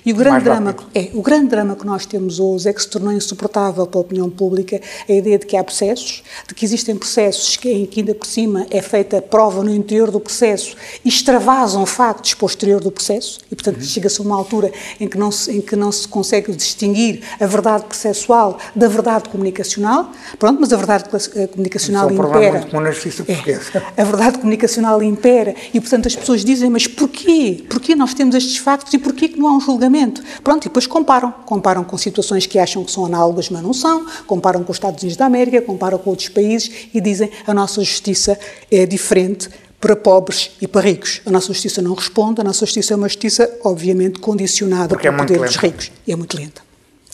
[0.06, 2.90] E o grande, drama, é, o grande drama que nós temos hoje é que se
[2.90, 6.96] tornou insuportável para a opinião pública a ideia de que há processos, de que existem
[6.96, 11.10] processos que, em que ainda por cima é feita prova no interior do processo e
[11.10, 13.84] extravasam factos posterior do processo e, portanto, uhum.
[13.84, 17.46] chega-se a uma altura em que, não se, em que não se consegue distinguir a
[17.46, 22.60] verdade processual da verdade comunicacional, pronto, mas a verdade eh, comunicacional Isso é um impera.
[22.60, 23.84] Muito na justiça portuguesa.
[23.96, 27.64] É, a verdade comunicacional impera e, portanto, as pessoas dizem, mas porquê?
[27.70, 30.24] Porquê nós temos estes factos e porquê que não há um julgamento.
[30.44, 31.32] Pronto, e depois comparam.
[31.46, 35.02] Comparam com situações que acham que são análogas, mas não são, comparam com os Estados
[35.02, 38.38] Unidos da América, comparam com outros países e dizem a nossa justiça
[38.72, 41.22] é diferente para pobres e para ricos.
[41.26, 45.16] A nossa justiça não responde, a nossa justiça é uma justiça, obviamente, condicionada Porque pelo
[45.16, 45.46] é poder lenta.
[45.46, 45.92] dos ricos.
[46.08, 46.65] E é muito lenta.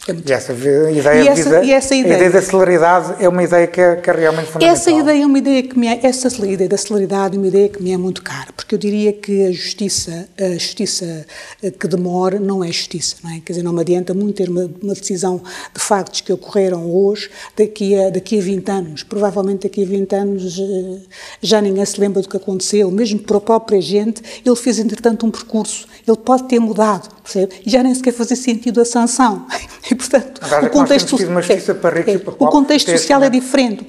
[0.07, 3.79] E essa ideia, e essa, e essa ideia, ideia da celeridade é uma ideia que
[3.79, 4.75] é, que é, realmente fundamental.
[4.75, 7.69] Essa ideia é uma ideia que me é, essa ideia da celeridade é uma ideia
[7.69, 11.27] que me é muito cara, porque eu diria que a justiça, a justiça
[11.61, 13.41] eh, que demora não é justiça, não é?
[13.41, 17.29] Quer dizer, não me adianta muito ter uma, uma decisão de factos que ocorreram hoje,
[17.55, 19.03] daqui a, daqui a 20 anos.
[19.03, 20.99] Provavelmente daqui a 20 anos eh,
[21.43, 25.27] já ninguém se lembra do que aconteceu, mesmo para a própria gente, ele fez entretanto
[25.27, 27.55] um percurso, ele pode ter mudado, percebe?
[27.65, 29.45] E já nem sequer fazer sentido a sanção.
[29.89, 33.85] E, portanto, o contexto, é, para é, para o contexto social é diferente.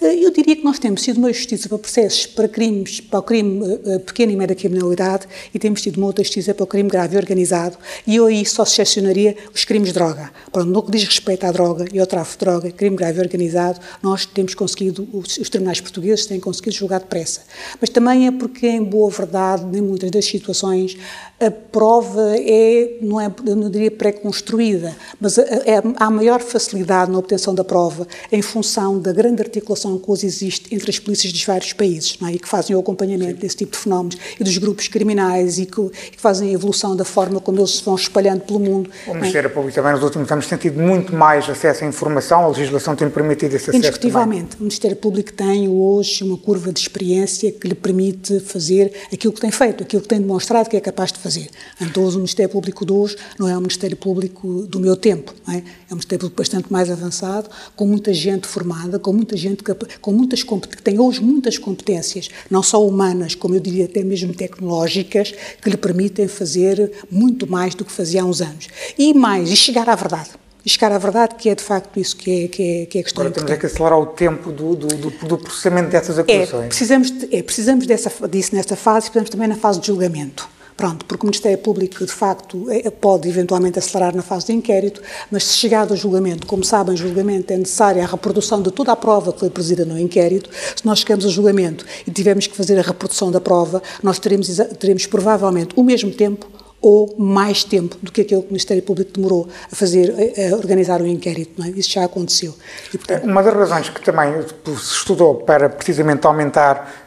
[0.00, 3.22] Eh, eu diria que nós temos tido uma justiça para processos para crimes, para o
[3.22, 6.88] crime uh, pequeno e média criminalidade e temos tido uma outra justiça para o crime
[6.88, 10.30] grave e organizado e eu aí só excepcionaria os crimes de droga.
[10.50, 13.22] Pronto, no que diz respeito à droga e ao tráfico de droga, crime grave e
[13.22, 17.42] organizado, nós temos conseguido, os, os tribunais portugueses têm conseguido julgar depressa.
[17.80, 20.96] Mas também é porque, em boa verdade, em muitas das situações,
[21.38, 22.65] a prova é,
[23.00, 28.06] não é, eu não diria pré-construída, mas é, há maior facilidade na obtenção da prova
[28.30, 32.32] em função da grande articulação que hoje existe entre as polícias dos vários países, é?
[32.32, 33.40] e que fazem o acompanhamento Sim.
[33.40, 36.96] desse tipo de fenómenos, e dos grupos criminais, e que, e que, fazem a evolução
[36.96, 38.90] da forma como eles se vão espalhando pelo mundo.
[39.06, 39.14] O é?
[39.14, 42.96] Ministério Público também nos últimos anos tem tido muito mais acesso à informação, a legislação
[42.96, 44.50] tem permitido esse acesso Indiscutivelmente.
[44.50, 44.58] Também.
[44.60, 49.40] O Ministério Público tem hoje uma curva de experiência que lhe permite fazer aquilo que
[49.40, 51.48] tem feito, aquilo que tem demonstrado que é capaz de fazer.
[51.80, 55.56] Então, o Ministério Público de hoje não é o Ministério Público do meu tempo, é?
[55.56, 55.62] é?
[55.90, 60.10] um Ministério Público bastante mais avançado, com muita gente formada, com muita gente que, com
[60.10, 65.34] muitas, que tem hoje muitas competências, não só humanas, como eu diria até mesmo tecnológicas,
[65.60, 68.68] que lhe permitem fazer muito mais do que fazia há uns anos.
[68.96, 70.30] E mais, e chegar à verdade
[70.64, 73.00] e chegar à verdade, que é de facto isso que é, que é, que é
[73.00, 76.18] a questão Agora temos é que acelerar o tempo do, do, do, do processamento dessas
[76.18, 76.64] acusações.
[76.64, 79.86] É, precisamos, de, é, precisamos dessa, disso nesta fase e precisamos também na fase de
[79.86, 80.55] julgamento.
[80.76, 85.00] Pronto, porque o Ministério Público, de facto, é, pode eventualmente acelerar na fase de inquérito,
[85.30, 88.96] mas se chegado ao julgamento, como sabem, julgamento é necessária a reprodução de toda a
[88.96, 90.50] prova que foi produzida no inquérito.
[90.76, 94.48] Se nós chegamos ao julgamento e tivermos que fazer a reprodução da prova, nós teremos,
[94.78, 96.46] teremos provavelmente o mesmo tempo
[96.80, 100.14] ou mais tempo do que aquele que o Ministério Público demorou a fazer,
[100.52, 101.52] a organizar o inquérito.
[101.56, 101.70] Não é?
[101.70, 102.54] Isso já aconteceu.
[102.92, 103.24] E, portanto...
[103.24, 107.05] Uma das razões que também se estudou para precisamente aumentar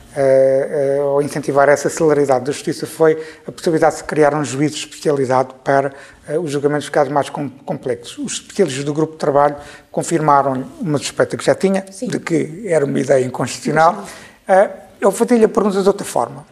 [1.04, 5.93] ou incentivar essa celeridade da justiça foi a possibilidade de criar um juízo especializado para
[6.28, 8.17] uh, os julgamentos de casos mais com, complexos.
[8.17, 9.56] Os especialistas do grupo de trabalho
[9.91, 12.08] confirmaram uma suspeita que já tinha, Sim.
[12.08, 14.06] de que era uma ideia inconstitucional.
[15.00, 16.45] Eu vou-lhe a pergunta de outra forma.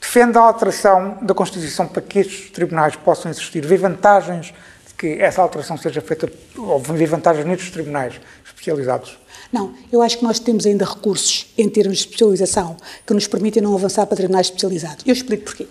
[0.00, 3.64] Defende a alteração da Constituição para que estes tribunais possam existir?
[3.66, 4.54] Vê vantagens
[4.86, 8.18] de que essa alteração seja feita, ou vê vantagens nestes tribunais
[8.60, 9.18] especializados?
[9.52, 13.62] Não, eu acho que nós temos ainda recursos em termos de especialização que nos permitem
[13.62, 15.04] não avançar para tribunais especializados.
[15.06, 15.66] Eu explico porquê.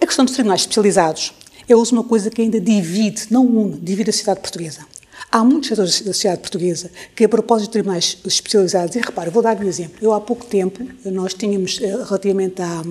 [0.00, 1.32] A questão dos tribunais especializados
[1.68, 4.80] é uma coisa que ainda divide, não une, divide a sociedade portuguesa.
[5.30, 9.42] Há muitos setores da sociedade portuguesa que, a propósito de tribunais especializados, e repara, vou
[9.42, 9.96] dar-lhe um exemplo.
[10.00, 12.82] Eu, há pouco tempo, nós tínhamos, eh, relativamente à,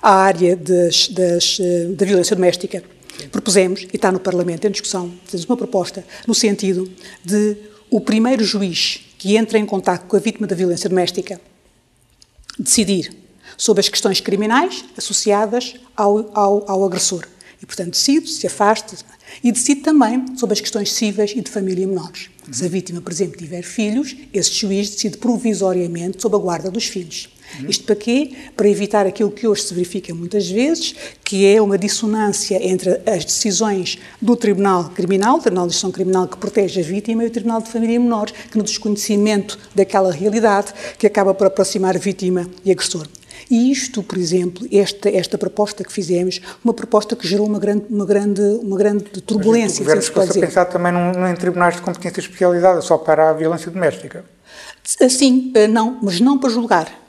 [0.00, 2.82] à área das, das, eh, da violência doméstica,
[3.30, 6.90] propusemos, e está no Parlamento em discussão, temos uma proposta no sentido
[7.24, 7.56] de
[7.92, 11.38] o primeiro juiz que entra em contato com a vítima da violência doméstica
[12.58, 13.14] decidir
[13.54, 17.28] sobre as questões criminais associadas ao, ao, ao agressor.
[17.62, 18.96] E, portanto, decide, se afasta
[19.44, 22.30] e decide também sobre as questões cíveis e de família menores.
[22.50, 26.86] Se a vítima, por exemplo, tiver filhos, esse juiz decide provisoriamente sobre a guarda dos
[26.86, 27.28] filhos.
[27.60, 27.68] Uhum.
[27.68, 28.32] Isto para quê?
[28.56, 33.24] Para evitar aquilo que hoje se verifica muitas vezes, que é uma dissonância entre as
[33.24, 37.30] decisões do Tribunal Criminal, o Tribunal de Gestão Criminal que protege a vítima, e o
[37.30, 42.48] Tribunal de Família e Menores, que no desconhecimento daquela realidade, que acaba por aproximar vítima
[42.64, 43.06] e agressor.
[43.50, 47.84] E isto, por exemplo, esta, esta proposta que fizemos, uma proposta que gerou uma grande,
[47.90, 49.84] uma grande, uma grande turbulência.
[49.84, 52.96] Mas o governo se a pensar também num, num, em tribunais de competência especializada só
[52.96, 54.24] para a violência doméstica?
[54.82, 57.01] Sim, eh, não, mas não para julgar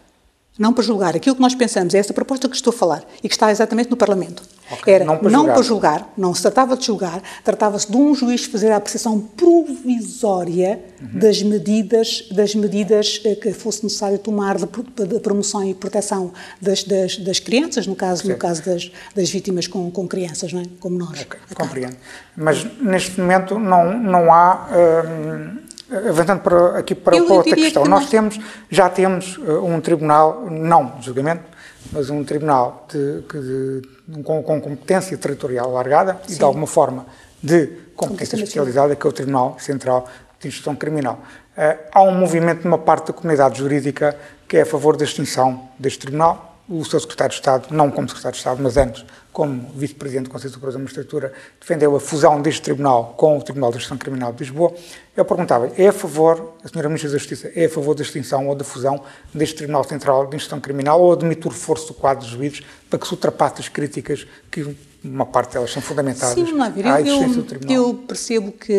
[0.57, 1.15] não para julgar.
[1.15, 3.89] Aquilo que nós pensamos é esta proposta que estou a falar e que está exatamente
[3.89, 4.43] no Parlamento.
[4.71, 5.53] Okay, Era não, para, não julgar.
[5.53, 6.13] para, julgar.
[6.17, 11.19] não se tratava de julgar, tratava-se de um juiz fazer a apreciação provisória uhum.
[11.19, 16.83] das medidas, das medidas eh, que fosse necessário tomar de, de promoção e proteção das,
[16.83, 20.65] das, das crianças, no caso, no caso das, das vítimas com, com crianças, não é?
[20.79, 21.21] como nós.
[21.21, 21.97] Okay, compreendo.
[22.35, 24.69] Mas neste momento não, não há.
[24.71, 29.79] Hum, avançando para, aqui para, para outra questão, que nós, temos, já temos uh, um
[29.79, 31.43] tribunal, não de julgamento,
[31.91, 36.33] mas um tribunal de, de, com, com, competência territorial alargada Sim.
[36.33, 37.05] e de alguma forma
[37.41, 40.07] de competência especializada, que é o Tribunal Central
[40.39, 41.19] de Instrução Criminal.
[41.55, 44.17] Uh, há um movimento de uma parte da comunidade jurídica
[44.47, 48.07] que é a favor da extinção deste tribunal, o seu secretário de Estado, não como
[48.07, 52.39] secretário de Estado, mas antes como vice-presidente do Conselho Superior da Magistratura, defendeu a fusão
[52.39, 54.71] deste tribunal com o Tribunal de Gestão Criminal de Lisboa.
[55.17, 58.47] Eu perguntava-lhe, é a favor, a senhora Ministra da Justiça, é a favor da extinção
[58.47, 59.01] ou da fusão
[59.33, 62.99] deste Tribunal Central de Gestão Criminal ou admite o reforço do quadro de juízes para
[62.99, 67.35] que se ultrapasse as críticas que uma parte delas são fundamentadas Sim, não, à existência
[67.35, 67.75] do Tribunal?
[67.75, 68.71] Eu percebo que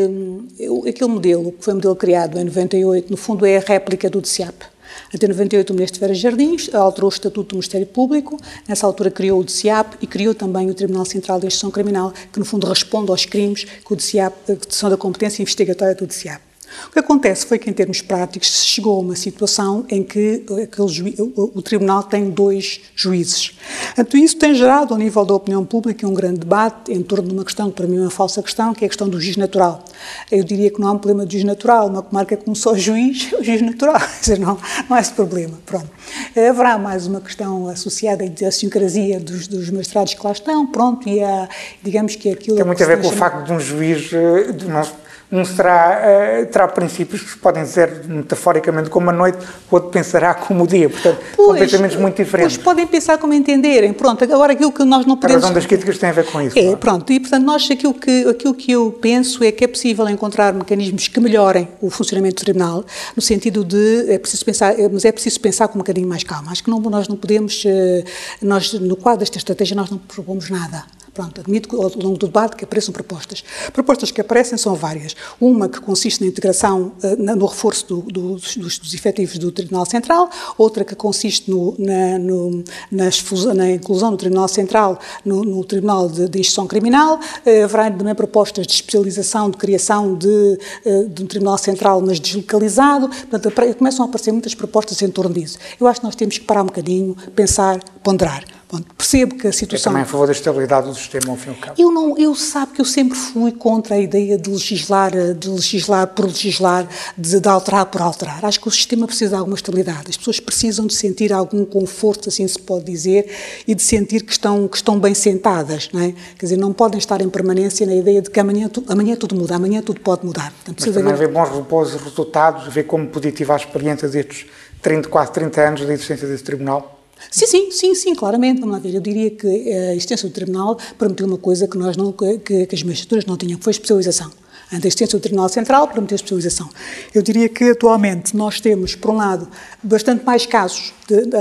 [0.58, 4.08] eu, aquele modelo, que foi um modelo criado em 98, no fundo é a réplica
[4.08, 4.73] do DCAP
[5.12, 8.38] até 98, o Ministro Vera Jardins alterou o Estatuto do Ministério Público,
[8.68, 12.38] nessa altura criou o DCIAP e criou também o Tribunal Central de Instrução Criminal, que
[12.38, 14.34] no fundo responde aos crimes que o DCIAP,
[14.66, 16.53] que são da competência investigatória do DCIAP.
[16.88, 20.44] O que acontece foi que, em termos práticos, se chegou a uma situação em que
[20.48, 23.58] o, o, Tribunal tem dois juízes.
[23.86, 27.34] Portanto, isso tem gerado, ao nível da opinião pública, um grande debate em torno de
[27.34, 29.36] uma questão, que para mim é uma falsa questão, que é a questão do juiz
[29.36, 29.84] natural.
[30.30, 33.32] Eu diria que não há um problema de juiz natural, uma comarca com só juiz,
[33.32, 33.98] é o juiz natural.
[33.98, 34.58] Quer dizer, não,
[34.88, 35.58] não há esse problema.
[35.64, 35.90] Pronto.
[36.36, 41.22] Haverá mais uma questão associada à idiosincrasia dos, dos magistrados que lá estão, pronto, e
[41.22, 41.48] a,
[41.82, 42.56] digamos que aquilo...
[42.56, 44.84] Tem muito a ver com o facto de um juiz, eh, de não
[45.30, 46.00] um será,
[46.42, 49.38] uh, terá princípios que se podem dizer metaforicamente como a noite,
[49.70, 50.88] o outro pensará como o dia.
[50.88, 52.56] Portanto, pois, são pensamentos muito diferentes.
[52.56, 53.92] Pois podem pensar como entenderem.
[53.92, 55.42] Pronto, agora aquilo que nós não podemos...
[55.42, 56.58] A razão das críticas tem a ver com isso.
[56.58, 56.78] É, claro.
[56.78, 57.12] pronto.
[57.12, 61.08] E, portanto, nós, aquilo que, aquilo que eu penso é que é possível encontrar mecanismos
[61.08, 62.84] que melhorem o funcionamento do tribunal,
[63.16, 66.52] no sentido de, é preciso pensar, mas é preciso pensar com um bocadinho mais calma.
[66.52, 68.04] Acho que não, nós não podemos, eh,
[68.40, 72.26] nós, no quadro desta estratégia, nós não propomos nada Pronto, admito que ao longo do
[72.26, 73.44] debate que apareçam propostas.
[73.72, 75.14] Propostas que aparecem são várias.
[75.40, 79.86] Uma que consiste na integração, uh, no reforço do, do, dos, dos, efetivos do Tribunal
[79.86, 86.08] Central, outra que consiste no, na, no, na, inclusão do Tribunal Central no, no Tribunal
[86.08, 87.20] de, de Instrução Criminal.
[87.46, 92.18] Uh, haverá também propostas de especialização, de criação de, uh, de um Tribunal Central, mas
[92.18, 93.08] deslocalizado.
[93.30, 95.58] Portanto, começam a aparecer muitas propostas em torno disso.
[95.80, 98.44] Eu acho que nós temos que parar um bocadinho, pensar, ponderar.
[98.70, 99.90] Bom, percebo que a situação.
[99.90, 101.74] É também a favor da estabilidade do sistema, ao fim e ao cabo.
[101.78, 106.06] Eu, não, eu sabe que eu sempre fui contra a ideia de legislar, de legislar
[106.08, 108.44] por legislar, de, de, alterar por alterar.
[108.44, 110.04] Acho que o sistema precisa de alguma estabilidade.
[110.08, 113.30] As pessoas precisam de sentir algum conforto, assim se pode dizer,
[113.66, 115.90] e de sentir que estão, que estão bem sentadas.
[115.92, 116.14] Não é?
[116.38, 119.54] Quer dizer, não podem estar em permanência na ideia de que amanhã, amanhã tudo muda,
[119.54, 120.52] amanhã tudo pode mudar.
[120.52, 124.46] Portanto, Mas também haver bons, bons resultados, ver como positiva a experiência destes
[124.82, 126.93] 30, quase 30 anos de existência desse tribunal.
[127.30, 128.60] Sim, sim, sim, sim, claramente.
[128.60, 128.94] Vamos lá ver.
[128.94, 132.74] Eu diria que a existência do tribunal permitiu uma coisa que nós não, que, que
[132.74, 134.30] as magistraturas não tinham, que foi especialização.
[134.72, 136.68] A existência do Tribunal Central permitiu especialização.
[137.14, 139.48] Eu diria que atualmente nós temos, por um lado,
[139.82, 140.92] bastante mais casos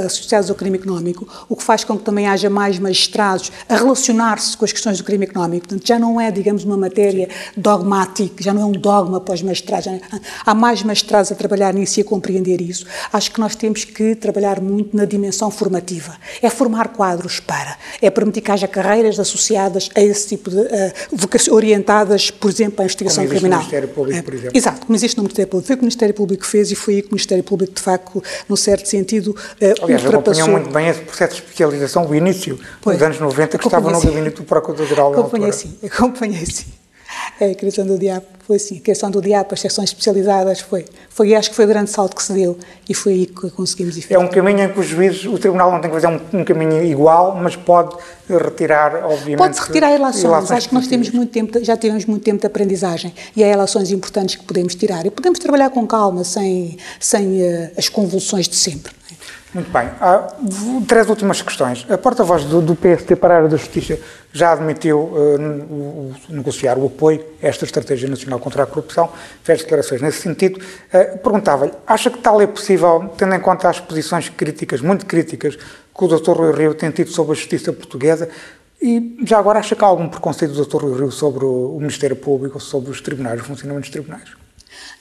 [0.05, 4.57] associados ao crime económico, o que faz com que também haja mais magistrados a relacionar-se
[4.57, 5.67] com as questões do crime económico.
[5.67, 9.41] Portanto, já não é, digamos, uma matéria dogmática, já não é um dogma para os
[9.41, 9.87] magistrados.
[9.87, 10.01] É,
[10.45, 12.85] há mais magistrados a trabalhar nisso e a compreender isso.
[13.11, 16.17] Acho que nós temos que trabalhar muito na dimensão formativa.
[16.41, 21.53] É formar quadros para, é permitir que haja carreiras associadas a esse tipo de, uh,
[21.53, 23.59] orientadas, por exemplo, à investigação como criminal.
[23.59, 24.57] No Ministério Público, é, por exemplo.
[24.57, 25.67] Exato, como existe no Ministério Público.
[25.67, 27.81] Foi o que o Ministério Público fez e foi aí que o Ministério Público, de
[27.81, 30.47] facto, num certo sentido, uh, Aliás, ultrapassou...
[30.49, 34.01] muito bem esse processo de especialização, o início, pois, nos anos 90, que estava no
[34.01, 36.82] gabinete do Procurador-Geral Acompanhei sim, acompanhei sim.
[37.39, 41.33] A criação do DIAP foi assim, a criação do DIAP, as secções especializadas, foi, foi,
[41.33, 42.57] acho que foi o grande salto que se deu
[42.87, 44.21] e foi aí que conseguimos efetuar.
[44.21, 46.43] É um caminho em que os juízes, o Tribunal não tem que fazer um, um
[46.43, 47.95] caminho igual, mas pode
[48.27, 49.37] retirar, obviamente...
[49.37, 52.47] Pode-se retirar relações, relações acho que nós temos muito tempo, já tivemos muito tempo de
[52.47, 57.41] aprendizagem e há relações importantes que podemos tirar e podemos trabalhar com calma, sem, sem
[57.41, 58.91] uh, as convulsões de sempre.
[59.53, 59.87] Muito bem.
[60.01, 60.33] Há
[60.87, 61.85] três últimas questões.
[61.87, 63.99] A porta-voz do, do PST para a área da justiça
[64.31, 65.13] já admitiu uh,
[65.69, 69.11] o, o, negociar o apoio a esta Estratégia Nacional contra a Corrupção,
[69.43, 70.59] fez declarações nesse sentido.
[70.59, 75.55] Uh, Perguntava-lhe, acha que tal é possível, tendo em conta as posições críticas, muito críticas,
[75.55, 76.31] que o Dr.
[76.31, 78.27] Rui Rio tem tido sobre a justiça portuguesa?
[78.81, 80.83] E já agora acha que há algum preconceito do Dr.
[80.83, 84.42] Rui Rio sobre o Ministério Público, sobre os tribunais, o funcionamento dos tribunais?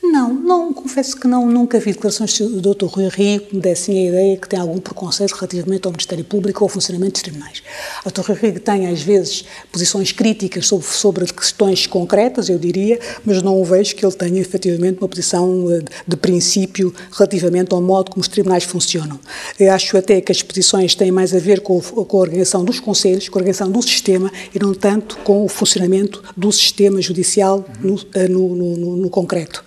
[0.03, 2.87] Não, não, confesso que não, nunca vi declarações do Dr.
[2.87, 6.63] Rui Rio que me dessem a ideia que tem algum preconceito relativamente ao Ministério Público
[6.63, 7.63] ou ao funcionamento dos tribunais.
[8.05, 8.23] O Dr.
[8.23, 13.65] Rui Rio tem, às vezes, posições críticas sobre, sobre questões concretas, eu diria, mas não
[13.65, 18.29] vejo que ele tenha, efetivamente, uma posição de, de princípio relativamente ao modo como os
[18.29, 19.19] tribunais funcionam.
[19.59, 22.81] Eu acho até que as posições têm mais a ver com, com a organização dos
[22.81, 27.65] conselhos, com a organização do sistema e não tanto com o funcionamento do sistema judicial
[27.81, 29.65] no, eh, no, no, no concreto.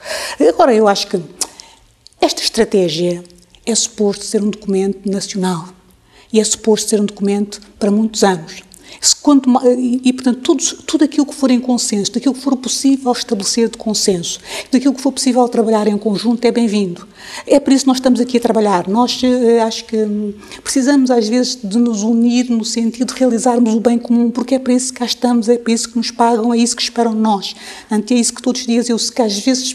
[0.50, 1.22] Agora, eu acho que
[2.22, 3.24] esta estratégia
[3.66, 5.70] é suposto ser um documento nacional
[6.32, 8.64] e é suposto ser um documento para muitos anos.
[9.22, 13.70] Quanto, e, portanto, tudo, tudo aquilo que for em consenso, daquilo que for possível estabelecer
[13.70, 14.40] de consenso,
[14.72, 17.08] daquilo que for possível trabalhar em conjunto é bem-vindo.
[17.48, 18.88] É por isso que nós estamos aqui a trabalhar.
[18.88, 20.34] Nós eh, acho que hum,
[20.64, 24.60] precisamos, às vezes, de nos unir no sentido de realizarmos o bem comum, porque é
[24.60, 27.14] para isso que cá estamos, é para isso que nos pagam, é isso que esperam
[27.14, 27.56] nós.
[27.88, 29.74] Portanto, é isso que todos os dias eu, que às vezes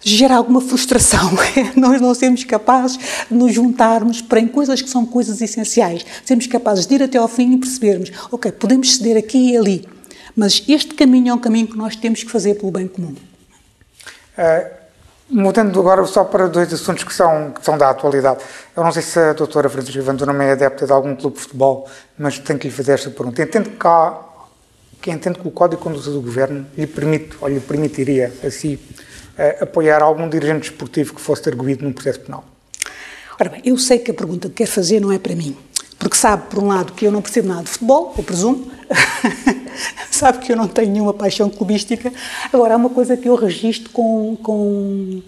[0.00, 1.30] gera alguma frustração.
[1.76, 2.98] Nós não sermos capazes
[3.30, 6.04] de nos juntarmos para em coisas que são coisas essenciais.
[6.24, 9.88] Sermos capazes de ir até ao fim e percebermos, ok, podemos ceder aqui e ali,
[10.34, 13.14] mas este caminho é um caminho que nós temos que fazer pelo bem comum.
[14.38, 14.80] Uh,
[15.30, 18.40] mudando agora só para dois assuntos que são, que são da atualidade.
[18.76, 21.88] Eu não sei se a doutora Francisca Vanduna é adepta de algum clube de futebol,
[22.18, 23.42] mas tenho que lhe fazer esta pergunta.
[23.42, 24.18] Entende que, há,
[25.00, 28.78] que, entende que o Código de Conduta do Governo lhe permite, ou lhe permitiria, assim,
[29.60, 32.44] apoiar algum dirigente desportivo que fosse arguído num processo penal?
[33.38, 35.56] Ora bem, eu sei que a pergunta que quer fazer não é para mim,
[35.98, 38.70] porque sabe, por um lado, que eu não percebo nada de futebol, eu presumo,
[40.10, 42.12] sabe que eu não tenho nenhuma paixão clubística.
[42.52, 45.22] Agora, há uma coisa que eu registro com, com,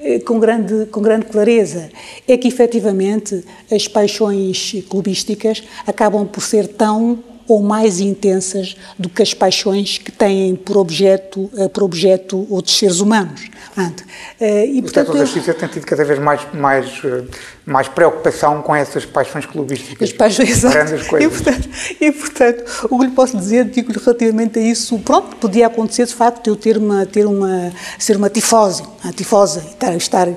[0.00, 1.90] eh, com, grande, com grande clareza,
[2.26, 9.22] é que efetivamente as paixões clubísticas acabam por ser tão ou mais intensas do que
[9.22, 13.48] as paixões que têm por objeto, eh, por objeto outros seres humanos.
[13.74, 14.04] Portanto,
[14.40, 17.24] eh, e, portanto, o Justiça tem tido cada vez mais, mais, eh,
[17.66, 20.10] mais preocupação com essas paixões clubísticas.
[20.10, 20.94] As paixões, exato.
[21.20, 21.68] E portanto,
[22.00, 26.14] e, portanto, o que lhe posso dizer, digo relativamente a isso, pronto, podia acontecer de
[26.14, 30.28] facto eu ter uma, ter uma, ser uma tifose, uma tifose, estar, estar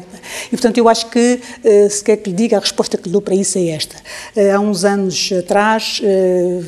[0.47, 1.39] E, portanto, eu acho que,
[1.89, 3.95] se quer que lhe diga, a resposta que lhe dou para isso é esta.
[4.53, 6.01] Há uns anos atrás,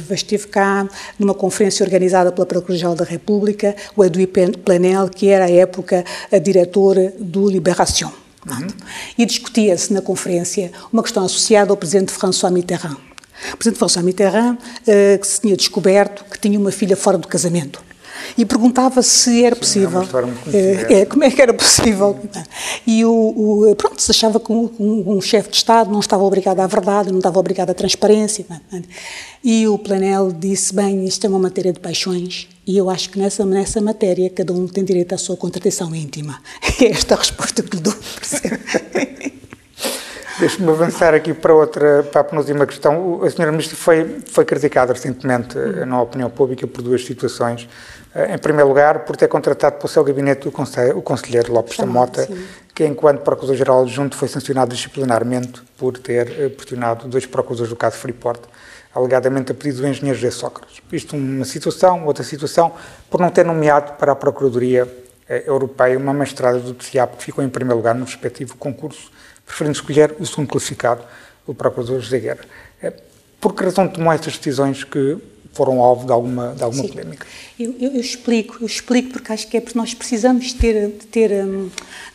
[0.10, 0.88] esteve cá
[1.18, 6.38] numa conferência organizada pela Procuradoria-Geral da República, o Edoui Planel, que era, à época, a
[6.38, 8.12] diretora do Libération.
[8.50, 8.68] Uhum.
[9.18, 12.98] E discutia-se na conferência uma questão associada ao presidente François Mitterrand.
[13.54, 17.89] O presidente François Mitterrand, que se tinha descoberto que tinha uma filha fora do casamento
[18.38, 20.04] e perguntava se era possível.
[20.04, 22.18] Sim, é, é, como é que era possível?
[22.86, 26.24] E o, o pronto, se achava que um, um, um chefe de Estado não estava
[26.24, 28.46] obrigado à verdade, não estava obrigado à transparência.
[29.44, 33.18] E o Planel disse: bem, isto é uma matéria de paixões e eu acho que
[33.18, 36.40] nessa, nessa matéria cada um tem direito à sua contradição íntima.
[36.82, 37.94] É esta a resposta que lhe dou.
[40.40, 43.22] Deixe-me avançar aqui para outra, para a penúltima questão.
[43.22, 47.68] A senhora Ministra foi, foi criticada recentemente eh, na opinião pública por duas situações.
[48.16, 51.52] Eh, em primeiro lugar, por ter contratado para o seu gabinete o, conselheiro, o conselheiro
[51.52, 52.42] Lopes da Mota, sim.
[52.74, 57.98] que enquanto Procurador-Geral Adjunto foi sancionado disciplinarmente por ter eh, pressionado dois procuradores do caso
[57.98, 58.40] Freeport,
[58.96, 60.82] alegadamente a pedido do engenheiro José Sócrates.
[60.90, 62.72] Isto uma situação, outra situação,
[63.10, 64.88] por não ter nomeado para a Procuradoria
[65.46, 69.12] Europeia uma mestrada do TCIAP que ficou em primeiro lugar no respectivo concurso
[69.50, 71.04] preferindo escolher o segundo classificado,
[71.46, 72.46] o Procurador José Guerra.
[72.82, 72.94] É,
[73.42, 75.18] por que razão tomou estas decisões que
[75.54, 77.26] foram alvo de alguma, de alguma polémica?
[77.60, 81.32] Eu, eu, eu, explico, eu explico porque acho que é porque nós precisamos ter, ter,
[81.44, 81.70] hum,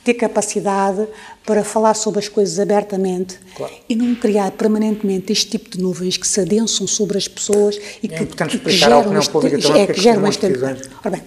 [0.05, 1.07] ter capacidade
[1.45, 3.75] para falar sobre as coisas abertamente claro.
[3.89, 8.07] e não criar permanentemente este tipo de nuvens que se adensam sobre as pessoas e
[8.07, 10.47] é que, importante explicar que geram, este, pública é, que geram este...
[10.47, 11.23] Ora bem,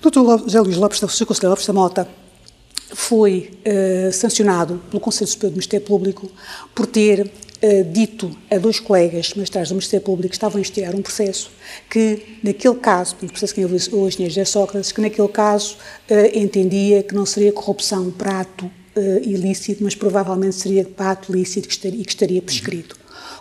[0.00, 0.44] Dr.
[0.44, 2.08] José Luís Lopes, da Conselheiro Lopes da Mota,
[2.92, 6.30] foi uh, sancionado pelo Conselho Superior do Ministério Público
[6.74, 10.94] por ter uh, dito a dois colegas magistrados do Ministério Público que estavam a instigar
[10.94, 11.50] um processo
[11.90, 15.76] que, naquele caso, um processo que eu o engenheiro José Sócrates, que naquele caso
[16.10, 18.70] uh, entendia que não seria corrupção prato
[19.22, 22.96] ilícito, mas provavelmente seria prato lícito e que estaria prescrito.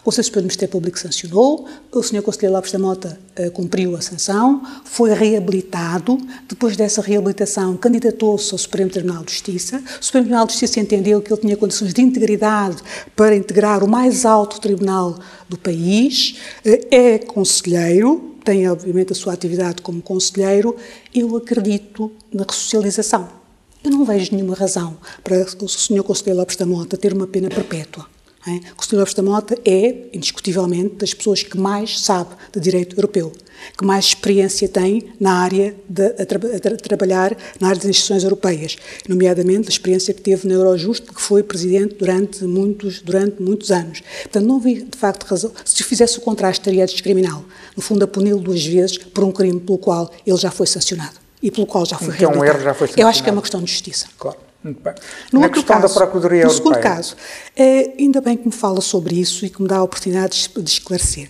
[0.05, 2.21] Conselho Superior do Ministério Público sancionou, o Sr.
[2.21, 6.15] Conselheiro Lopes da Mota uh, cumpriu a sanção, foi reabilitado,
[6.47, 11.23] depois dessa reabilitação candidatou-se ao Supremo Tribunal de Justiça, o Supremo Tribunal de Justiça entendeu
[11.23, 12.83] que ele tinha condições de integridade
[13.15, 15.17] para integrar o mais alto tribunal
[15.49, 20.75] do país, uh, é conselheiro, tem obviamente a sua atividade como conselheiro,
[21.15, 23.27] eu acredito na ressocialização.
[23.83, 26.03] Eu não vejo nenhuma razão para o Sr.
[26.03, 28.05] Conselheiro Lopes da Mota ter uma pena perpétua.
[28.47, 28.57] É?
[28.73, 33.31] O Conselheiro Lopes da Mota é, indiscutivelmente, das pessoas que mais sabe de direito europeu,
[33.75, 38.23] que mais experiência tem na área de a tra a trabalhar na área das instituições
[38.23, 38.77] europeias,
[39.09, 44.03] nomeadamente a experiência que teve na Eurojust, que foi presidente durante muitos, durante muitos anos.
[44.23, 45.51] Portanto, não vi, de facto, razão.
[45.63, 47.45] Se fizesse o contraste, estaria descriminá-lo.
[47.75, 51.15] No fundo, a puni-lo duas vezes por um crime pelo qual ele já foi sancionado
[51.41, 52.39] e pelo qual já foi então, reabilitado.
[52.39, 53.01] Um erro já foi sancionado.
[53.01, 54.07] Eu acho que é uma questão de justiça.
[54.19, 54.44] Claro.
[54.65, 54.95] Muito bem.
[55.31, 56.69] No Na questão caso, da Procuradoria no Europeia.
[56.69, 57.15] No segundo caso,
[57.55, 60.69] é, ainda bem que me fala sobre isso e que me dá a oportunidade de
[60.69, 61.29] esclarecer.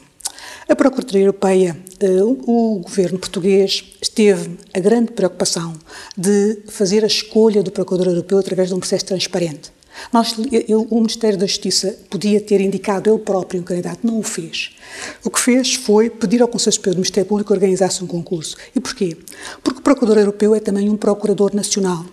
[0.69, 3.83] A Procuradoria Europeia, eh, o governo português
[4.15, 5.73] teve a grande preocupação
[6.17, 9.71] de fazer a escolha do Procurador Europeu através de um processo transparente.
[10.13, 10.36] Nós,
[10.67, 14.75] eu, o Ministério da Justiça podia ter indicado ele próprio um candidato, não o fez.
[15.23, 18.55] O que fez foi pedir ao Conselho Superior do Ministério Público que organizasse um concurso.
[18.73, 19.17] E porquê?
[19.61, 22.05] Porque o Procurador Europeu é também um Procurador Nacional.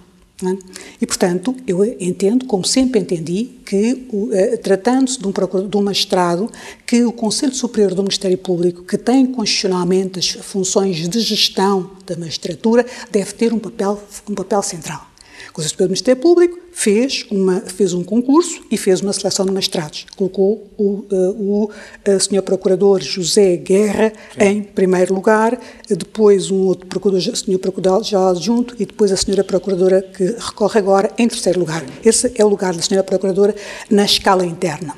[0.45, 0.57] É?
[1.01, 5.33] E, portanto, eu entendo, como sempre entendi, que, uh, tratando-se de um,
[5.69, 6.51] de um magistrado,
[6.85, 12.17] que o Conselho Superior do Ministério Público, que tem constitucionalmente as funções de gestão da
[12.17, 15.12] magistratura, deve ter um papel, um papel central.
[15.53, 19.53] O Conselho do Ministério Público fez, uma, fez um concurso e fez uma seleção de
[19.53, 20.07] magistrados.
[20.17, 22.41] Colocou o, uh, o uh, Sr.
[22.41, 24.45] Procurador José Guerra Sim.
[24.45, 27.59] em primeiro lugar, depois um outro procurador, Sr.
[27.59, 29.45] Procurador-Geral Adjunto e depois a Sra.
[29.45, 31.85] Procuradora que recorre agora em terceiro lugar.
[32.03, 33.03] Esse é o lugar da Sra.
[33.03, 33.55] Procuradora
[33.91, 34.95] na escala interna.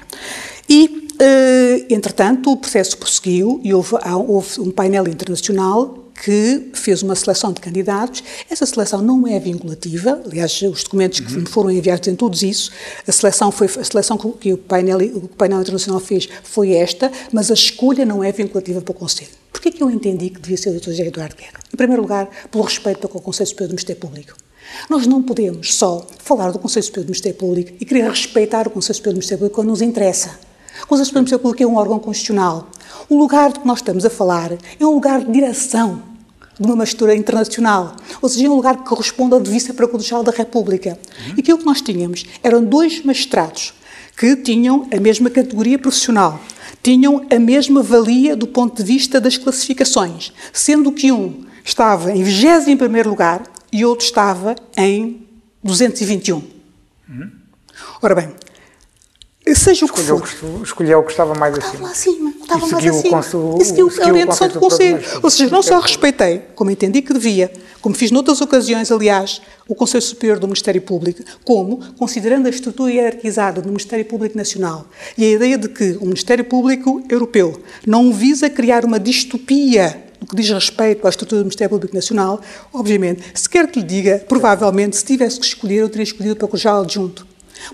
[0.68, 3.96] E, uh, entretanto, o processo prosseguiu e houve,
[4.28, 8.22] houve um painel internacional que fez uma seleção de candidatos.
[8.48, 12.70] Essa seleção não é vinculativa, aliás, os documentos que me foram enviados dizem todos isso.
[13.06, 17.50] A seleção, foi, a seleção que o painel, o painel internacional fez foi esta, mas
[17.50, 19.30] a escolha não é vinculativa para o Conselho.
[19.52, 20.90] Porquê que eu entendi que devia ser o Dr.
[20.90, 21.60] José Eduardo Guerra?
[21.72, 24.36] Em primeiro lugar, pelo respeito com o Conselho Superior do Ministério Público.
[24.88, 28.70] Nós não podemos só falar do Conselho Superior do Ministério Público e querer respeitar o
[28.70, 30.38] Conselho Superior do Ministério Público quando nos interessa.
[30.82, 32.68] O Conselho Superior do Ministério Público é um órgão constitucional.
[33.08, 36.02] O lugar de que nós estamos a falar é um lugar de direção
[36.58, 40.30] de uma mistura internacional, ou seja, é um lugar que corresponde ao de vice-procurador-geral da
[40.30, 40.90] República.
[40.90, 41.34] Uhum.
[41.36, 43.74] E aquilo que nós tínhamos eram dois magistrados
[44.16, 46.40] que tinham a mesma categoria profissional,
[46.82, 52.22] tinham a mesma valia do ponto de vista das classificações, sendo que um estava em
[52.22, 55.26] 21 lugar e outro estava em
[55.62, 56.36] 221.
[56.36, 57.30] Uhum.
[58.00, 58.30] Ora bem,
[59.54, 60.62] seja o que escolheu, for.
[60.62, 61.84] Escolheu o que estava mais Estava acima.
[61.86, 63.16] lá acima, estava mais seguiu o acima.
[63.22, 64.78] conselho- E seguiu seguiu a o orientação do conselho do Conselho.
[64.78, 65.20] Primeiro-Ministro.
[65.24, 69.74] Ou seja, não só respeitei, como entendi que devia, como fiz noutras ocasiões, aliás, o
[69.74, 74.86] Conselho Superior do Ministério Público, como, considerando a estrutura hierarquizada do Ministério Público Nacional
[75.18, 80.26] e a ideia de que o Ministério Público Europeu não visa criar uma distopia no
[80.26, 82.40] que diz respeito à estrutura do Ministério Público Nacional,
[82.72, 86.36] obviamente, se quer que lhe diga, provavelmente, se tivesse que escolher, eu teria escolhido o
[86.36, 87.26] Procurador Adjunto.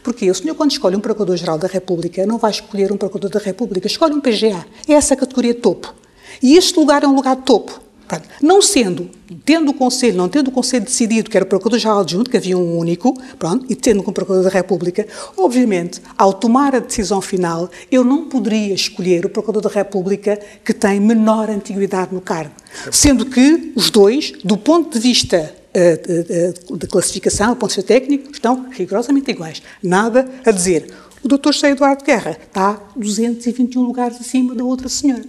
[0.03, 3.41] Porque o senhor, quando escolhe um Procurador-Geral da República, não vai escolher um Procurador da
[3.41, 4.65] República, escolhe um PGA.
[4.89, 5.95] É essa categoria topo.
[6.43, 7.81] E este lugar é um lugar de topo.
[8.11, 8.29] Pronto.
[8.43, 9.09] Não sendo,
[9.45, 12.59] tendo o Conselho, não tendo o Conselho decidido que era o Procurador-Geral Adjunto, que havia
[12.59, 15.07] um único, pronto, e tendo como Procurador da República,
[15.37, 20.75] obviamente, ao tomar a decisão final, eu não poderia escolher o Procurador da República que
[20.75, 22.51] tem menor antiguidade no cargo.
[22.91, 27.71] Sendo que os dois, do ponto de vista eh, de, de- de classificação, do ponto
[27.71, 29.63] de vista técnico, estão rigorosamente iguais.
[29.83, 30.93] Nada a dizer.
[31.23, 31.53] O Dr.
[31.53, 35.23] José Eduardo Guerra está 221 lugares acima da outra senhora.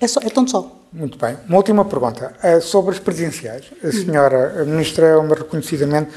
[0.00, 0.72] É, só, é tão só.
[0.92, 1.36] Muito bem.
[1.48, 2.34] Uma última pergunta.
[2.42, 3.64] Eh, sobre as presidenciais.
[3.82, 6.10] A senhora a ministra é uma reconhecidamente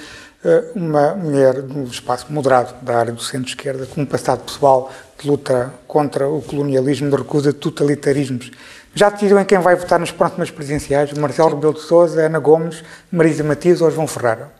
[0.43, 5.27] eh, uma mulher do espaço moderado da área do centro-esquerda, com um passado pessoal que
[5.27, 8.51] luta contra o colonialismo, de recusa de totalitarismos.
[8.93, 11.13] Já decidiram em quem vai votar nas próximas presidenciais?
[11.13, 14.51] Marcelo Rebelo de Sousa, Ana Gomes, Marisa Matias ou João Ferreira?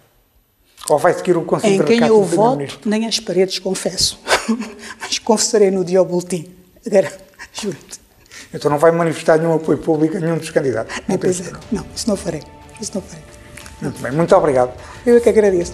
[0.88, 4.20] Ou vai seguir o conselho Em de quem eu voto, nem às paredes confesso.
[5.00, 6.54] Mas confessarei no dia ao boletim.
[7.54, 8.00] Juro-te.
[8.54, 10.96] Então não vai manifestar nenhum apoio público a nenhum dos candidatos.
[11.08, 11.52] Não Pois é.
[11.72, 12.42] Não, isso não farei.
[12.82, 13.24] Isso não farei.
[13.82, 14.12] Muito bem.
[14.12, 14.74] Muito obrigado.
[15.06, 15.74] Eu é que agradeço.